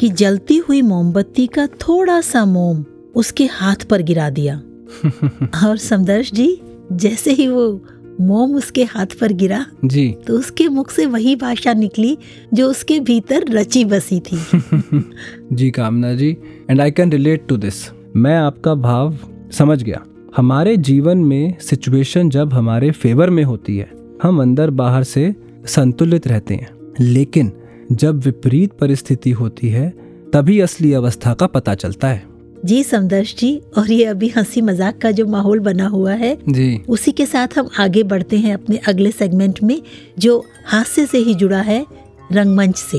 कि 0.00 0.08
जलती 0.08 0.56
हुई 0.56 0.82
मोमबत्ती 0.82 1.46
का 1.46 1.66
थोड़ा 1.66 2.20
सा 2.20 2.44
मोम 2.44 2.84
उसके 3.14 3.46
हाथ 3.46 3.76
पर 3.76 4.02
गिरा 4.02 4.30
दिया। 4.30 4.62
और 5.66 5.76
समदर्श 5.76 6.32
जी 6.32 6.60
जैसे 6.92 7.32
ही 7.32 7.48
वो 7.48 7.84
मोम 8.20 8.54
उसके 8.54 8.84
हाथ 8.84 9.06
पर 9.20 9.32
गिरा। 9.32 9.66
जी। 9.84 10.16
तो 10.26 10.38
उसके 10.38 10.68
मुख 10.68 10.90
से 10.90 11.06
वही 11.06 11.36
भाषा 11.36 11.72
निकली 11.72 12.18
जो 12.54 12.70
उसके 12.70 13.00
भीतर 13.00 13.44
रची 13.48 13.84
बसी 13.84 14.20
थी। 14.20 14.60
Ji 15.52 15.70
Kamna 15.70 16.14
ji. 16.14 16.36
And 16.70 16.80
I 16.80 16.90
can 16.90 17.12
relate 17.12 17.46
to 17.48 17.56
this 17.56 17.90
मैं 18.16 18.36
आपका 18.36 18.74
भाव 18.74 19.18
समझ 19.52 19.82
गया। 19.82 20.04
हमारे 20.36 20.76
जीवन 20.76 21.18
में 21.18 21.58
सिचुएशन 21.58 22.30
जब 22.30 22.54
हमारे 22.54 22.90
फेवर 22.90 23.30
में 23.30 23.44
होती 23.44 23.76
है 23.76 23.90
हम 24.22 24.42
अंदर 24.42 24.70
बाहर 24.70 25.04
से 25.04 25.34
संतुलित 25.66 26.28
रहते 26.28 26.54
हैं। 26.54 26.68
लेकिन 27.00 27.52
जब 27.92 28.18
विपरीत 28.18 28.72
परिस्थिति 28.72 29.30
होती 29.30 29.68
है 29.68 29.94
तभी 30.32 30.60
असली 30.60 30.92
अवस्था 30.92 31.34
का 31.34 31.46
पता 31.46 31.74
चलता 31.74 32.08
है। 32.08 32.31
जी 32.64 32.82
समदर्श 32.84 33.34
जी 33.36 33.56
और 33.78 33.90
ये 33.92 34.04
अभी 34.04 34.28
हँसी 34.36 34.60
मज़ाक 34.60 34.98
का 35.02 35.10
जो 35.10 35.26
माहौल 35.26 35.60
बना 35.60 35.86
हुआ 35.88 36.12
है 36.14 36.36
जी। 36.48 36.84
उसी 36.88 37.12
के 37.12 37.26
साथ 37.26 37.58
हम 37.58 37.70
आगे 37.80 38.02
बढ़ते 38.12 38.38
हैं 38.38 38.54
अपने 38.54 38.76
अगले 38.88 39.10
सेगमेंट 39.10 39.62
में 39.62 39.80
जो 40.18 40.38
हास्य 40.66 41.06
से 41.06 41.18
ही 41.18 41.34
जुड़ा 41.34 41.60
है 41.60 41.84
रंगमंच 42.32 42.76
से। 42.76 42.98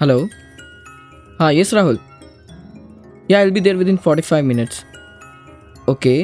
हेलो 0.00 0.18
हाँ 1.40 1.52
yes 1.52 1.74
Rahul 1.74 1.98
yeah 3.30 3.38
I 3.38 3.50
be 3.50 3.60
there 3.60 3.76
within 3.88 3.96
forty 3.96 4.22
five 4.22 4.44
minutes 4.44 4.84
okay 5.88 6.22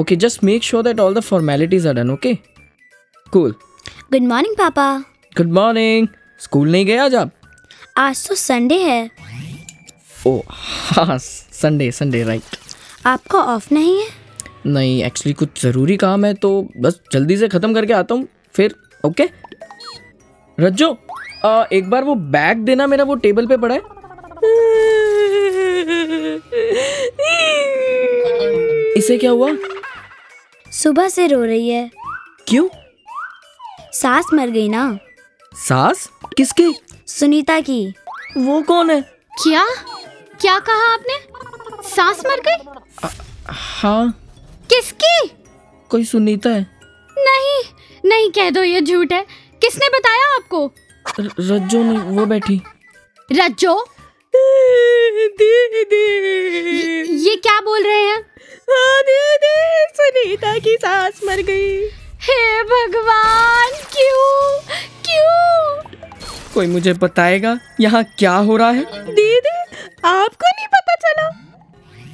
okay 0.00 0.16
just 0.16 0.44
make 0.44 0.62
sure 0.62 0.82
that 0.82 1.00
all 1.00 1.14
the 1.14 1.20
formalities 1.20 1.86
are 1.86 1.94
done 1.94 2.10
okay 2.10 2.34
cool 3.32 3.54
good 4.12 4.22
morning 4.22 4.56
पापा 4.58 4.96
गुड 5.36 5.52
मॉर्निंग 5.52 6.06
स्कूल 6.40 6.70
नहीं 6.72 6.86
गए 6.86 6.96
आज 6.96 7.14
आप? 7.14 7.30
आज 7.98 8.28
तो 8.28 8.34
संडे 8.34 8.78
है। 8.82 9.10
ओ 10.26 10.40
हाँ 10.48 11.16
संडे 11.18 11.90
संडे 11.92 12.22
राइट 12.24 12.56
आपका 13.06 13.38
ऑफ़ 13.54 13.68
नहीं 13.74 13.98
है? 14.00 14.08
नहीं 14.66 15.02
एक्चुअली 15.04 15.32
कुछ 15.34 15.62
ज़रूरी 15.62 15.96
काम 15.96 16.24
है 16.24 16.32
तो 16.34 16.50
बस 16.80 17.00
जल्दी 17.12 17.36
से 17.36 17.48
ख़त्म 17.48 17.74
करके 17.74 17.92
आता 17.92 18.14
हूँ 18.14 18.26
फिर 18.54 18.74
ओके 19.04 19.28
रज्जो 20.58 20.96
आ, 21.44 21.64
एक 21.72 21.90
बार 21.90 22.04
वो 22.04 22.14
बैग 22.34 22.58
देना 22.64 22.86
मेरा 22.86 23.04
वो 23.04 23.14
टेबल 23.16 23.46
पे 23.46 23.56
पड़ा 23.56 23.74
है। 23.74 23.80
इसे 28.98 29.16
क्या 29.18 29.30
हुआ? 29.30 29.50
सुबह 30.72 31.08
से 31.08 31.26
रो 31.26 31.42
रही 31.44 31.68
है। 31.68 31.90
क्यों? 32.48 32.68
सास 33.92 34.26
मर 34.34 34.50
गई 34.50 34.68
ना। 34.68 34.98
सास? 35.52 36.08
किसकी? 36.36 36.74
सुनीता 37.06 37.60
की। 37.60 37.94
वो 38.36 38.62
कौन 38.62 38.90
है? 38.90 39.00
क्या? 39.42 39.66
क्या 40.40 40.58
कहा 40.58 40.92
आपने? 40.92 41.18
सांस 41.88 42.26
मर 42.26 42.40
गई? 42.40 42.68
हाँ। 43.50 44.26
किसकी? 44.72 45.30
कोई 45.90 46.04
सुनीता 46.04 46.50
है? 46.50 46.66
नहीं 47.18 47.62
नहीं 48.04 48.30
कह 48.30 48.50
दो 48.50 48.62
ये 48.62 48.80
झूठ 48.80 49.12
है। 49.12 49.26
किसने 49.62 49.88
बताया 49.88 50.34
आपको? 50.34 50.72
र- 51.20 51.30
रज्जो 51.40 51.82
ने 51.82 51.98
वो 51.98 52.26
बैठी। 52.26 52.62
रज्जो? 53.32 53.86
दीदी। 54.36 57.28
ये 57.28 57.36
क्या 57.36 57.60
बोल 57.60 57.82
रहे 57.82 57.94
हैं 57.94 58.30
दीदी 59.08 59.86
सुनीता 59.94 60.58
की 60.58 60.76
सास 60.76 61.20
मर 61.24 61.36
गई। 61.36 61.88
हे 62.22 62.62
भगवान! 62.62 63.19
कोई 66.60 66.66
मुझे 66.66 66.92
बताएगा 66.92 67.58
यहाँ 67.80 68.04
क्या 68.18 68.32
हो 68.32 68.56
रहा 68.56 68.70
है? 68.70 68.84
दीदी 69.14 69.50
आपको 70.04 70.46
नहीं 70.46 70.66
पता 70.66 70.94
चला? 70.94 71.28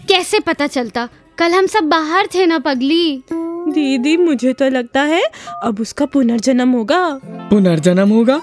कैसे 0.09 0.40
पता 0.40 0.66
चलता? 0.66 1.09
कल 1.38 1.52
हम 1.52 1.66
सब 1.66 1.85
बाहर 1.85 2.26
थे 2.35 2.46
ना 2.46 2.59
पगली? 2.59 3.24
दीदी 3.32 4.16
मुझे 4.16 4.52
तो 4.52 4.68
लगता 4.68 5.02
है 5.02 5.22
अब 5.62 5.80
उसका 5.80 6.06
पुनर्जन्म 6.06 6.72
होगा। 6.72 7.20
पुनर्जन्म 7.24 8.09
होगा? 8.09 8.40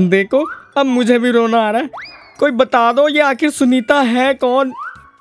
देखो 0.00 0.44
अब 0.76 0.86
मुझे 0.86 1.18
भी 1.18 1.30
रोना 1.30 1.58
आ 1.58 1.70
रहा 1.70 1.82
है। 1.82 1.90
कोई 2.38 2.50
बता 2.50 2.92
दो 2.92 3.08
ये 3.08 3.20
आखिर 3.20 3.50
सुनीता 3.50 4.00
है 4.00 4.34
कौन? 4.34 4.72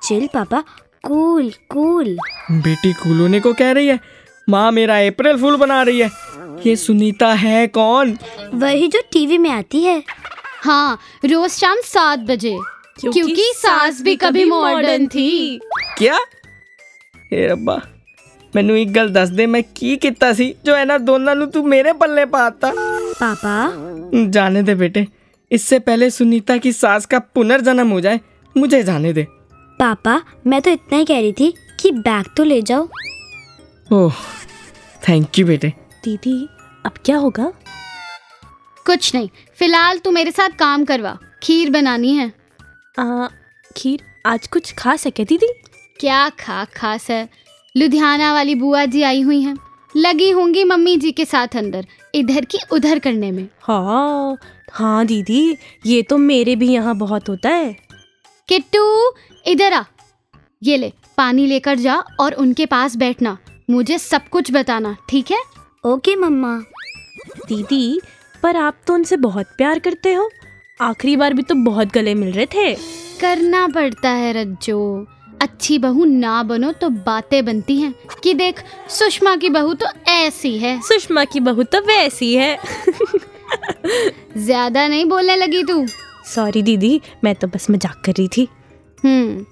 चिल 0.04 0.28
पापा। 0.28 0.64
Cool 1.04 1.52
cool. 1.70 2.18
बेटी 2.52 2.94
कूल 2.94 3.20
होने 3.20 3.40
को 3.40 3.54
कह 3.54 3.72
रही 3.72 3.88
है। 3.88 4.00
माँ 4.50 4.72
मेरा 4.72 4.98
अप्रैल 4.98 5.38
फूल 5.38 5.58
बना 5.58 5.82
रही 5.82 6.00
है। 6.00 6.10
ये 6.65 6.75
सुनीता 6.79 7.33
है 7.37 7.67
कौन 7.69 8.17
वही 8.55 8.89
जो 8.89 9.01
टीवी 9.13 9.39
में 9.39 9.51
आती 9.51 9.83
है 9.83 10.03
हाँ 10.63 10.99
रोज 11.25 11.51
शाम 11.53 11.81
सात 11.85 12.19
बजे 12.29 12.57
क्योंकि 13.03 13.53
सास 13.57 14.03
भी 14.03 14.17
कभी 14.19 14.45
मॉडर्न 14.47 15.07
थी 15.09 15.31
क्या 15.99 16.19
हे 17.33 17.47
रब्बा 17.47 17.81
ਮੈਨੂੰ 18.53 18.77
ਇੱਕ 18.79 18.91
ਗੱਲ 18.91 19.09
ਦੱਸ 19.09 19.31
ਦੇ 19.31 19.47
ਮੈਂ 19.47 19.63
ਕੀ 19.75 19.97
ਕੀਤਾ 19.97 20.33
ਸੀ 20.33 20.55
ਜੋ 20.65 20.77
ਇਹਨਾਂ 20.77 20.99
ਦੋਨਾਂ 21.01 21.35
ਨੂੰ 21.37 21.51
ਤੂੰ 21.51 21.67
ਮੇਰੇ 21.69 21.93
ਪੱਲੇ 22.01 22.25
ਪਾਤਾ 22.27 22.73
पापा 23.21 23.55
जाने 24.29 24.61
दे 24.63 24.75
बेटे 24.77 25.01
इससे 25.51 25.79
पहले 25.81 26.07
सुनीता 26.11 26.55
की 26.59 26.71
सास 26.73 27.07
का 27.07 27.19
पुनर्जन्म 27.35 27.91
हो 27.91 27.99
जाए 28.01 28.21
मुझे 28.57 28.81
जाने 28.83 29.13
दे 29.13 29.25
पापा 29.79 30.15
मैं 30.47 30.61
तो 30.63 30.71
इतना 30.71 30.99
ही 30.99 31.05
कह 31.05 31.21
रही 31.21 31.33
थी 31.35 31.49
कि 31.81 31.93
बैग 32.01 32.31
तो 32.37 32.45
ले 32.45 32.61
जाओ 32.65 32.89
ओह 33.91 34.23
थैंक 35.03 35.39
यू 35.39 35.47
बेटे 35.47 35.73
दीदी 36.06 36.38
अब 36.86 36.94
क्या 37.06 37.18
होगा? 37.18 37.52
कुछ 38.86 39.14
नहीं 39.16 39.30
फ़िलहाल 39.60 39.98
तू 39.98 40.12
मेरे 40.12 40.32
साथ 40.32 40.50
काम 40.50 40.84
करवा 40.86 41.18
खीर 41.44 41.70
बनानी 41.70 42.14
है। 42.16 42.28
आ, 43.00 43.28
खीर 43.78 44.04
आज 44.26 44.48
कुछ 44.48 44.74
खास 44.74 45.06
है 45.06 45.12
क्या 45.12 45.26
दीदी? 45.26 45.48
क्या 46.00 46.28
खा 46.30 46.64
खास 46.76 47.10
है? 47.10 47.28
लुधियाना 47.76 48.34
वाली 48.34 48.56
बुआ 48.56 48.84
जी 48.86 49.02
आई 49.04 49.22
हुई 49.22 49.42
हैं। 49.42 49.56
लगी 49.96 50.30
होंगी 50.32 50.64
मम्मी 50.64 50.96
जी 50.98 51.12
के 51.12 51.26
साथ 51.26 51.56
अंदर 51.58 51.86
इधर 52.16 52.46
की 52.46 52.58
उधर 52.72 53.00
करने 53.00 53.32
में। 53.32 53.48
हाँ 53.62 54.38
हाँ 54.74 55.06
दीदी 55.06 55.58
ये 55.86 56.02
तो 56.02 56.18
मेरे 56.18 56.56
भी 56.56 56.70
यहाँ 56.70 56.96
बहुत 56.98 57.30
होता 57.30 57.50
है। 57.50 57.76
किट्टू 58.50 59.12
इधर 59.48 59.74
आ। 59.74 59.84
ये 60.64 60.78
ले 60.78 60.92
पानी 61.18 61.46
लेकर 61.48 61.80
जा 61.80 61.96
और 62.20 62.34
उनके 62.34 62.66
पास 62.66 62.96
बैठना 62.96 63.38
मुझे 63.70 63.98
सब 63.98 64.28
कुछ 64.30 64.52
बताना 64.52 64.96
ठीक 65.10 65.32
है? 65.32 65.42
ओके 65.86 66.16
मम्मा। 66.16 66.58
दीदी 67.48 68.00
पर 68.44 68.56
आप 68.56 68.76
तो 68.88 68.94
उनसे 68.94 69.18
बहुत 69.18 69.48
प्यार 69.58 69.80
करते 69.80 70.14
हो। 70.14 70.30
आखिरी 70.80 71.16
बार 71.16 71.34
भी 71.34 71.42
तो 71.42 71.56
बहुत 71.56 71.92
गले 71.94 72.14
मिल 72.14 72.32
रहे 72.32 72.46
थे। 72.46 72.74
करना 73.22 73.68
पड़ता 73.68 74.10
है 74.10 74.32
रज्जो। 74.34 75.06
अच्छी 75.42 75.78
बहू 75.80 76.06
ना 76.06 76.42
बनो 76.44 76.72
तो 76.72 76.90
बातें 76.90 77.44
बनती 77.46 77.78
हैं। 77.82 77.94
कि 78.24 78.34
देख 78.34 78.64
सुषमा 78.90 79.36
की 79.36 79.50
बहू 79.50 79.74
तो 79.74 79.86
ऐसी 80.08 80.58
है। 80.58 80.80
सुषमा 80.82 81.26
की 81.26 81.40
बहू 81.40 81.64
तो 81.64 81.82
वैसी 81.82 82.34
है। 82.36 82.58
ज़्यादा 84.38 84.88
नहीं 84.88 85.06
बोलने 85.06 85.36
लगी 85.36 85.64
तू। 85.64 85.86
सॉरी 86.26 86.62
दीदी 86.64 87.00
मैं 87.24 87.36
तो 87.36 87.48
बस 87.48 87.70
मज़ाक 87.70 88.02
कर 88.06 88.12
रही 88.12 88.28
थी। 88.28 88.48
हम्म 89.04 89.46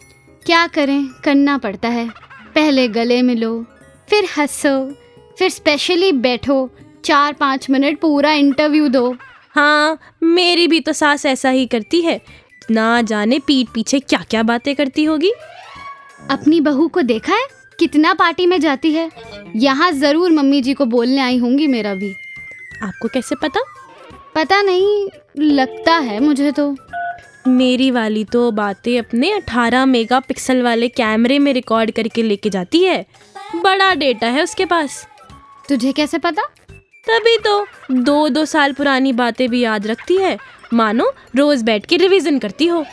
क्या 0.45 0.65
करें? 0.67 1.07
करना 1.23 1.57
पड़ता 1.57 1.89
है। 1.89 2.09
पहले 2.55 2.87
गले 2.87 3.21
मिलो 3.21 3.53
फिर 4.09 4.27
हंसो। 4.37 4.75
फिर 5.37 5.49
स्पेशली 5.49 6.11
बैठो 6.11 6.69
चार 7.05 7.33
पाँच 7.33 7.69
मिनट 7.69 7.99
पूरा 7.99 8.33
इंटरव्यू 8.33 8.87
दो। 8.87 9.15
हाँ 9.55 9.99
मेरी 10.23 10.67
भी 10.67 10.79
तो 10.79 10.93
सास 10.93 11.25
ऐसा 11.25 11.49
ही 11.49 11.65
करती 11.65 12.01
है। 12.01 12.19
ना 12.71 13.01
जाने 13.01 13.39
पीठ 13.39 13.67
पीछे 13.73 13.99
क्या 13.99 14.23
क्या 14.29 14.43
बातें 14.43 14.75
करती 14.75 15.03
होगी। 15.03 15.31
अपनी 16.31 16.59
बहू 16.61 16.87
को 16.87 17.01
देखा 17.01 17.33
है? 17.33 17.47
कितना 17.79 18.13
पार्टी 18.13 18.45
में 18.45 18.59
जाती 18.61 18.91
है? 18.93 19.09
यहाँ 19.55 19.91
ज़रूर 19.91 20.31
मम्मी 20.31 20.61
जी 20.61 20.73
को 20.73 20.85
बोलने 20.85 21.21
आई 21.21 21.37
होंगी 21.37 21.67
मेरा 21.67 21.93
भी। 21.93 22.11
आपको 22.83 23.07
कैसे 23.07 23.35
पता? 23.35 23.63
पता 24.35 24.61
नहीं 24.61 25.07
लगता 25.37 25.97
है 25.97 26.19
मुझे 26.19 26.51
तो। 26.51 26.75
मेरी 27.47 27.91
वाली 27.91 28.23
तो 28.23 28.49
बातें 28.51 28.97
अपने 28.99 29.31
18 29.31 29.85
मेगापिक्सल 29.85 30.61
वाले 30.61 30.87
कैमरे 30.87 31.39
में 31.39 31.53
रिकॉर्ड 31.53 31.91
करके 31.91 32.23
लेके 32.23 32.49
जाती 32.49 32.83
है। 32.83 33.05
बड़ा 33.55 33.93
डेटा 33.93 34.27
है 34.27 34.43
उसके 34.43 34.65
पास। 34.65 35.05
तुझे 35.69 35.91
कैसे 35.91 36.17
पता? 36.17 36.41
तभी 37.07 37.37
तो 37.37 37.65
दो 37.91 38.29
दो 38.29 38.45
साल 38.45 38.73
पुरानी 38.73 39.13
बातें 39.13 39.49
भी 39.49 39.59
याद 39.59 39.87
रखती 39.87 40.17
है। 40.17 40.37
मानो 40.73 41.11
रोज 41.35 41.61
बैठ 41.63 41.85
के 41.85 41.97
रिवीजन 41.97 42.39
करती 42.39 42.67
हो। 42.67 42.85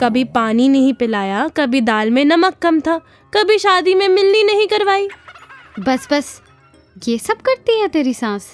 कभी 0.00 0.24
पानी 0.24 0.68
नहीं 0.68 0.92
पिलाया 0.94 1.46
कभी 1.48 1.80
दाल 1.80 2.10
में 2.10 2.24
नमक 2.24 2.54
कम 2.54 2.80
था 2.80 2.98
कभी 3.32 3.58
शादी 3.58 3.94
में 3.94 4.08
मिलनी 4.08 4.42
नहीं 4.42 4.66
करवाई। 4.68 5.08
बस 5.78 6.08
बस 6.12 6.40
ये 7.08 7.18
सब 7.18 7.40
करती 7.40 7.80
है 7.80 7.88
तेरी 7.88 8.14
सांस। 8.14 8.48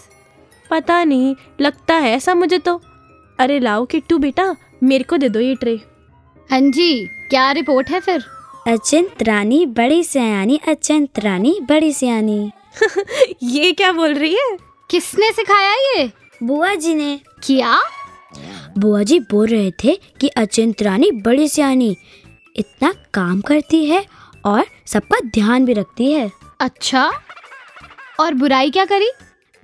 पता 0.71 1.03
नहीं 1.05 1.35
लगता 1.61 1.95
है 1.95 2.13
ऐसा 2.13 2.35
मुझे 2.35 2.59
तो। 2.59 2.81
अरे 3.39 3.59
लाओ 3.61 3.85
किट्टू 3.87 4.19
बेटा 4.19 4.55
मेरे 4.83 5.05
को 5.05 5.17
दे 5.17 5.29
दो 5.29 5.41
ये 5.41 5.55
ट्रे। 5.55 5.81
हाँ 6.51 6.61
जी 6.61 7.07
क्या 7.31 7.51
रिपोर्ट 7.53 7.91
है 7.91 8.01
फिर? 8.01 8.25
अचिंत 8.69 9.23
रानी 9.23 9.65
बड़ी 9.67 10.03
सयानी 10.05 10.61
अचिंत 10.69 11.19
रानी 11.19 11.59
बड़ी 11.63 11.93
सयानी। 11.93 12.51
ये 13.43 13.73
क्या 13.73 13.93
बोल 13.93 14.15
रही 14.15 14.35
है? 14.35 14.57
किसने 14.91 15.33
सिखाया 15.33 15.73
ये? 15.73 16.13
बुआ 16.43 16.75
जी 16.75 16.95
ने। 16.95 17.21
क्या? 17.43 17.83
बुआ 18.79 19.03
जी 19.03 19.21
बोल 19.21 19.47
रहे 19.47 19.71
थे 19.71 20.01
कि 20.21 20.29
अचिंत 20.29 20.83
रानी 20.83 21.13
बड़ी 21.13 21.49
सियानी 21.49 21.97
इतना 22.57 22.93
काम 23.15 23.41
करती 23.41 23.87
है 23.87 24.07
और 24.45 24.65
सबका 24.87 25.21
ध्यान 25.21 25.65
भी 25.65 25.73
रखती 25.73 26.13
है। 26.13 26.31
अच्छा 26.61 27.13
और 28.21 28.35
बुराई 28.35 28.71
क्या 28.71 28.85
करी? 28.85 29.11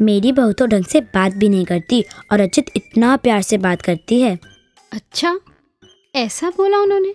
मेरी 0.01 0.33
बहू 0.33 0.53
तो 0.53 0.67
ढंग 0.67 0.85
से 0.85 1.01
बात 1.01 1.33
भी 1.33 1.49
नहीं 1.49 1.65
करती 1.65 2.05
और 2.33 2.41
अचित 2.41 2.71
इतना 2.77 3.17
प्यार 3.17 3.43
से 3.43 3.59
बात 3.59 3.83
करती 3.83 4.21
है। 4.21 4.39
अच्छा 4.93 5.41
ऐसा 6.15 6.51
बोला 6.51 6.79
उन्होंने। 6.79 7.15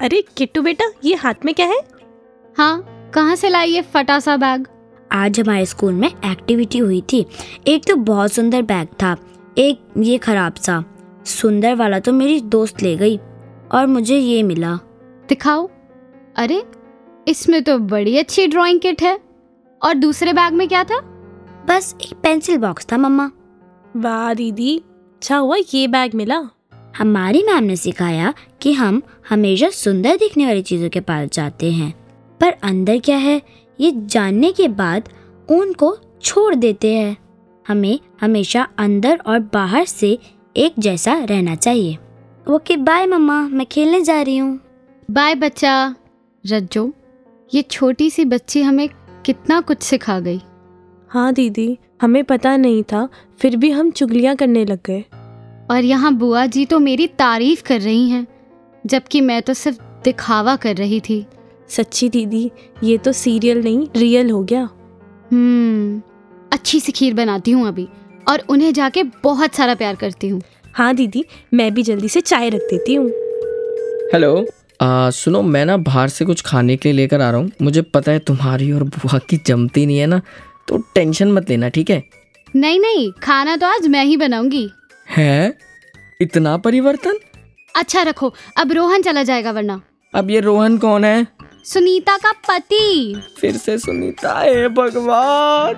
अरे 0.00 0.24
किट्टू 0.36 0.62
बेटा 0.62 0.84
ये 1.04 1.14
हाथ 1.14 1.34
में 1.44 1.54
क्या 1.54 1.66
है? 1.66 1.80
हाँ। 2.58 2.95
कहाँ 3.16 3.36
से 3.36 3.48
लाई 3.48 3.70
ये 3.70 3.82
फटा 3.82 4.20
सा 4.20 4.36
बैग? 4.36 4.66
आज 5.12 5.40
हमारे 5.40 5.66
स्कूल 5.66 5.92
में 5.92 6.08
एक्टिविटी 6.08 6.78
हुई 6.78 7.00
थी। 7.12 7.26
एक 7.66 7.84
तो 7.84 7.96
बहुत 7.96 8.32
सुंदर 8.32 8.62
बैग 8.62 8.88
था 9.02 9.16
एक 9.58 9.80
ये 9.98 10.18
खराब 10.18 10.54
सा। 10.54 10.84
सुंदर 11.26 11.74
वाला 11.74 11.98
तो 11.98 12.12
मेरी 12.12 12.40
दोस्त 12.40 12.82
ले 12.82 12.96
गई 12.96 13.16
और 13.72 13.86
मुझे 13.86 14.18
ये 14.18 14.42
मिला। 14.42 14.74
दिखाओ। 15.28 15.70
अरे 16.36 16.62
इसमें 17.28 17.62
तो 17.62 17.78
बड़ी 17.78 18.18
अच्छी 18.18 18.46
ड्राइंग 18.46 18.80
किट 18.80 19.02
है। 19.02 19.18
और 19.82 19.94
दूसरे 19.94 20.32
बैग 20.32 20.52
में 20.52 20.68
क्या 20.68 20.84
था? 20.84 21.00
बस 21.68 21.96
एक 22.02 22.14
पेंसिल 22.14 22.58
बॉक्स 22.58 22.86
था 22.92 22.96
मम्मा। 22.96 23.30
वाह 23.96 24.34
दीदी 24.34 24.78
अच्छा 24.78 25.36
हुआ 25.36 25.56
ये 25.74 25.88
बैग 25.88 26.14
मिला। 26.14 26.48
हमारी 26.96 27.42
मैम 27.42 27.64
ने 27.64 27.76
सिखाया 27.76 28.34
कि 28.62 28.72
हम 28.72 29.02
हमेशा 29.28 29.70
सुंदर 29.70 30.16
दिखने 30.16 30.46
वाली 30.46 30.62
चीज़ों 30.62 30.88
के 30.88 31.00
पास 31.00 31.28
जाते 31.32 31.72
हैं। 31.72 32.05
पर 32.40 32.50
अंदर 32.62 32.98
क्या 32.98 33.16
है? 33.16 33.40
ये 33.78 33.92
जानने 33.96 34.52
के 34.52 34.68
बाद 34.68 35.08
ऊन 35.48 35.72
को 35.72 35.96
छोड़ 36.22 36.54
देते 36.54 36.94
हैं। 36.94 37.16
हमें 37.66 37.98
हमेशा 38.20 38.66
अंदर 38.78 39.20
और 39.26 39.38
बाहर 39.54 39.84
से 39.84 40.18
एक 40.56 40.74
जैसा 40.78 41.14
रहना 41.20 41.54
चाहिए। 41.54 41.96
ओके 42.46 42.76
बाय 42.76 43.06
मम्मा। 43.06 43.40
मैं 43.42 43.66
खेलने 43.66 44.00
जा 44.00 44.20
रही 44.22 44.36
हूँ। 44.36 44.58
बाय 45.10 45.34
बच्चा। 45.34 45.94
रज्जो 46.44 46.92
ये 47.50 47.62
छोटी 47.62 48.10
सी 48.10 48.24
बच्ची 48.24 48.62
हमें 48.62 48.88
कितना 49.24 49.60
कुछ 49.60 49.82
सिखा 49.82 50.18
गई। 50.20 50.40
हाँ 51.10 51.32
दीदी 51.34 51.76
हमें 52.02 52.22
पता 52.24 52.56
नहीं 52.56 52.82
था 52.82 53.08
फिर 53.38 53.56
भी 53.56 53.70
हम 53.70 53.90
चुगलियाँ 53.90 54.34
करने 54.36 54.64
लग 54.64 54.78
गए। 54.86 55.04
और 55.70 55.84
यहाँ 55.84 56.12
बुआ 56.14 56.44
जी 56.46 56.64
तो 56.64 56.78
मेरी 56.78 57.06
तारीफ़ 57.08 57.62
कर 57.62 57.80
रही 57.80 58.08
हैं 58.10 58.26
जबकि 58.84 59.20
मैं 59.20 59.40
तो 59.42 59.54
सिर्फ़ 59.54 59.80
दिखावा 60.04 60.56
कर 60.56 60.76
रही 60.76 61.00
थी। 61.00 61.24
सच्ची 61.70 62.08
दीदी 62.08 62.50
ये 62.84 62.96
तो 62.98 63.12
सीरियल 63.12 63.62
नहीं 63.62 63.86
रियल 63.96 64.30
हो 64.30 64.42
गया। 64.42 64.62
हम्म 65.32 66.00
अच्छी 66.52 66.80
सी 66.80 66.92
खीर 66.92 67.14
बनाती 67.14 67.50
हूँ 67.50 67.66
अभी 67.68 67.88
और 68.28 68.42
उन्हें 68.50 68.72
जाके 68.74 69.02
बहुत 69.24 69.54
सारा 69.54 69.74
प्यार 69.74 69.96
करती 69.96 70.28
हूँ। 70.28 70.40
हाँ 70.74 70.94
दीदी 70.94 71.24
मैं 71.54 71.72
भी 71.74 71.82
जल्दी 71.82 72.08
से 72.08 72.20
चाय 72.20 72.48
रख 72.48 72.60
देती 72.70 72.94
हूँ। 72.94 73.08
हेलो 74.12 74.46
आ, 74.80 75.10
सुनो 75.10 75.40
मैं 75.42 75.64
ना 75.66 75.76
बाहर 75.76 76.08
से 76.08 76.24
कुछ 76.24 76.42
खाने 76.46 76.76
के 76.76 76.88
लिए 76.88 76.96
लेकर 76.96 77.20
आ 77.20 77.30
रहा 77.30 77.40
हूँ। 77.40 77.50
मुझे 77.62 77.82
पता 77.82 78.12
है 78.12 78.18
तुम्हारी 78.18 78.70
और 78.72 78.82
बुआ 78.84 79.18
की 79.30 79.36
जमती 79.46 79.86
नहीं 79.86 79.98
है 79.98 80.06
ना 80.06 80.20
तो 80.68 80.78
टेंशन 80.94 81.32
मत 81.32 81.50
लेना 81.50 81.68
ठीक 81.68 81.90
है? 81.90 82.02
नहीं 82.56 82.80
नहीं 82.80 83.10
खाना 83.22 83.56
तो 83.56 83.66
आज 83.66 83.86
मैं 83.88 84.04
ही 84.04 84.16
बनाऊँगी। 84.16 84.68
है? 85.08 85.54
इतना 86.20 86.56
परिवर्तन? 86.56 87.18
अच्छा 87.74 88.02
रखो 88.02 88.32
अब 88.56 88.72
रोहन 88.72 89.02
चला 89.02 89.22
जाएगा 89.22 89.50
वरना। 89.50 89.80
अब 90.14 90.30
ये 90.30 90.40
रोहन 90.40 90.76
कौन 90.78 91.04
है? 91.04 91.26
सुनीता 91.66 92.16
का 92.16 92.32
पति। 92.48 93.22
फिर 93.40 93.56
से 93.56 93.76
सुनीता 93.78 94.32
है 94.38 94.68
भगवान। 94.68 95.74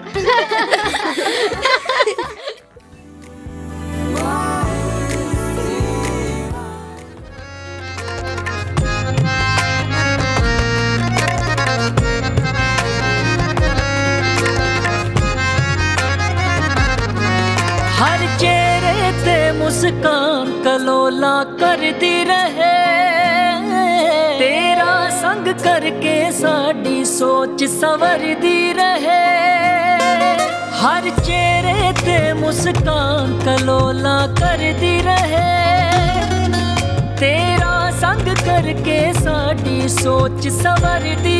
हर 17.98 18.26
चेहरे 18.40 19.12
ते 19.24 19.38
मुस्कान 19.58 20.52
कलोला 20.64 21.36
करदी 21.60 22.24
रहे। 22.24 22.77
संग 25.88 25.94
करके 25.96 26.32
साडी 26.32 27.04
सोच 27.04 27.62
सवरदी 27.70 28.72
रहे 28.78 29.20
हर 30.80 31.08
चेहरे 31.24 31.92
ते 32.00 32.16
मुस्कान 32.40 33.32
कलोला 33.44 34.16
करदी 34.40 34.92
रहे 35.06 35.46
तेरा 37.20 37.72
संग 38.02 38.34
करके 38.44 39.00
साडी 39.20 39.88
सोच 39.96 40.48
सवरदी 40.60 41.38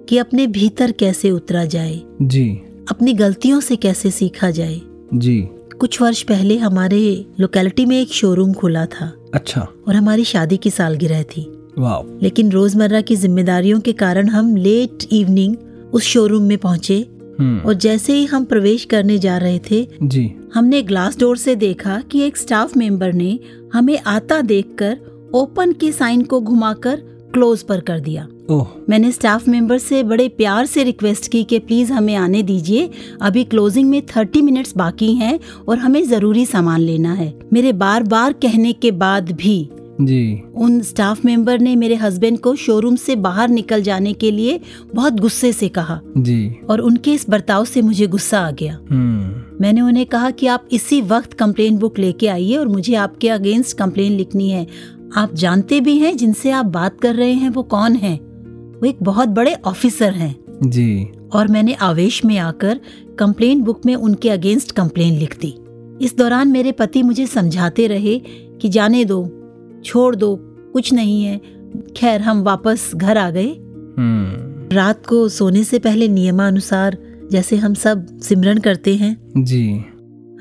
कि 0.09 0.17
अपने 0.17 0.47
भीतर 0.47 0.91
कैसे 0.91 1.31
उतरा 1.31 1.65
जाए 1.65 2.01
जी। 2.21 2.49
अपनी 2.91 3.13
गलतियों 3.13 3.59
से 3.59 3.75
कैसे 3.75 4.11
सीखा 4.11 4.51
जाए। 4.51 4.81
जी। 5.13 5.39
कुछ 5.79 6.01
वर्ष 6.01 6.21
पहले 6.21 6.57
हमारे 6.57 7.25
लोकेलिटी 7.39 7.85
में 7.85 8.01
एक 8.01 8.07
शोरूम 8.07 8.53
खुला 8.53 8.85
था 8.85 9.11
अच्छा। 9.33 9.67
और 9.87 9.95
हमारी 9.95 10.23
शादी 10.23 10.57
की 10.57 10.69
सालगिरह 10.69 11.23
थी। 11.23 11.51
वाह 11.77 12.19
लेकिन 12.23 12.51
रोज़मर्रा 12.51 13.01
की 13.01 13.15
जिम्मेदारियों 13.15 13.79
के 13.79 13.93
कारण 13.93 14.29
हम 14.29 14.55
लेट 14.55 15.07
इवनिंग 15.11 15.55
उस 15.93 16.03
शोरूम 16.03 16.43
में 16.43 16.57
पहुँचे 16.57 17.05
और 17.41 17.73
जैसे 17.73 18.13
ही 18.13 18.25
हम 18.25 18.45
प्रवेश 18.45 18.85
करने 18.85 19.17
जा 19.17 19.37
रहे 19.37 19.59
थे 19.71 19.87
जी। 20.03 20.35
हमने 20.53 20.81
ग्लास 20.81 21.19
डोर 21.19 21.37
से 21.37 21.55
देखा 21.55 22.01
कि 22.11 22.21
एक 22.21 22.37
स्टाफ 22.37 22.77
मेंबर 22.77 23.13
ने 23.13 23.39
हमें 23.73 23.99
आता 23.99 24.41
देखकर 24.41 24.97
ओपन 25.33 25.71
के 25.71 25.91
साइन 25.91 26.21
को 26.21 26.41
घुमाकर 26.41 26.95
क्लोज 27.33 27.63
पर 27.63 27.79
कर 27.79 27.99
दिया। 27.99 28.27
ओह। 28.49 28.67
मैंने 28.89 29.11
स्टाफ 29.11 29.47
मेंबर 29.47 29.77
से 29.77 30.03
बड़े 30.03 30.27
प्यार 30.27 30.65
से 30.65 30.83
रिक्वेस्ट 30.83 31.31
की 31.31 31.43
कि 31.43 31.59
प्लीज़ 31.59 31.93
हमें 31.93 32.15
आने 32.15 32.43
दीजिए। 32.43 32.89
अभी 33.21 33.43
क्लोजिंग 33.43 33.89
में 33.89 34.01
थर्टी 34.05 34.41
मिनट्स 34.41 34.77
बाकी 34.77 35.13
हैं 35.13 35.39
और 35.67 35.77
हमें 35.77 36.03
ज़रूरी 36.03 36.45
सामान 36.45 36.79
लेना 36.79 37.13
है। 37.13 37.39
मेरे 37.53 37.73
बार 37.73 38.03
बार 38.03 38.33
कहने 38.33 38.73
के 38.73 38.91
बाद 38.91 39.31
भी 39.31 39.69
जी। 40.01 40.41
उन 40.55 40.81
स्टाफ 40.81 41.25
मेंबर 41.25 41.59
ने 41.59 41.75
मेरे 41.75 41.95
हस्बैंड 41.95 42.39
को 42.39 42.55
शोरूम 42.55 42.95
से 42.95 43.15
बाहर 43.15 43.49
निकल 43.49 43.81
जाने 43.81 44.13
के 44.13 44.31
लिए 44.31 44.59
बहुत 44.95 45.13
गुस्से 45.13 45.53
से 45.53 45.69
कहा। 45.69 46.01
जी। 46.17 46.55
और 46.69 46.79
उनके 46.79 47.13
इस 47.13 47.29
बर्ताव 47.29 47.65
से 47.65 47.81
मुझे 47.81 48.07
गुस्सा 48.07 48.39
आ 48.39 48.51
गया। 48.51 48.79
हम्म। 48.91 49.57
मैंने 49.61 49.81
उन्हें 49.81 50.05
कहा 50.05 50.29
कि 50.29 50.47
आप 50.47 50.67
इसी 50.71 51.01
वक्त 51.01 51.33
कंप्लेन 51.33 51.77
बुक 51.77 51.99
लेके 51.99 52.27
आइए 52.27 52.57
और 52.57 52.67
मुझे 52.67 52.95
आपके 52.95 53.29
अगेंस्ट 53.29 53.77
कंप्लेन 53.77 54.11
लिखनी 54.11 54.49
है। 54.49 54.67
आप 55.15 55.33
जानते 55.33 55.81
भी 55.81 55.97
हैं 55.97 56.17
जिनसे 56.17 56.51
आप 56.51 56.65
बात 56.65 56.99
कर 57.01 57.15
रहे 57.15 57.33
हैं 57.33 57.49
वो 57.49 57.63
कौन 57.63 57.93
है? 57.93 58.15
वो 58.79 58.85
एक 58.85 58.97
बहुत 59.03 59.29
बड़े 59.29 59.53
ऑफिसर 59.53 60.13
हैं। 60.13 60.35
जी। 60.63 61.07
और 61.33 61.47
मैंने 61.47 61.73
आवेश 61.73 62.25
में 62.25 62.37
आकर 62.37 62.79
कंप्लेन 63.19 63.61
बुक 63.61 63.85
में 63.85 63.95
उनके 63.95 64.29
अगेंस्ट 64.29 64.71
कंप्लेन 64.71 65.13
लिख 65.13 65.37
दी। 65.41 65.55
इस 66.05 66.17
दौरान 66.17 66.47
मेरे 66.47 66.71
पति 66.71 67.03
मुझे 67.03 67.27
समझाते 67.27 67.87
रहे 67.87 68.21
कि 68.61 68.69
जाने 68.69 69.05
दो 69.05 69.34
छोड़ 69.85 70.15
दो 70.15 70.35
कुछ 70.73 70.93
नहीं 70.93 71.23
है। 71.23 71.41
खैर 71.97 72.21
हम 72.21 72.43
वापस 72.43 72.91
घर 72.95 73.17
आ 73.17 73.29
गए। 73.29 73.49
हम्म। 73.97 74.75
रात 74.75 75.05
को 75.05 75.29
सोने 75.29 75.63
से 75.63 75.79
पहले 75.79 76.07
नियमानुसार 76.07 76.97
जैसे 77.31 77.55
हम 77.55 77.73
सब 77.73 78.19
सिमरन 78.19 78.57
करते 78.57 78.95
हैं। 78.95 79.31
जी। 79.37 79.71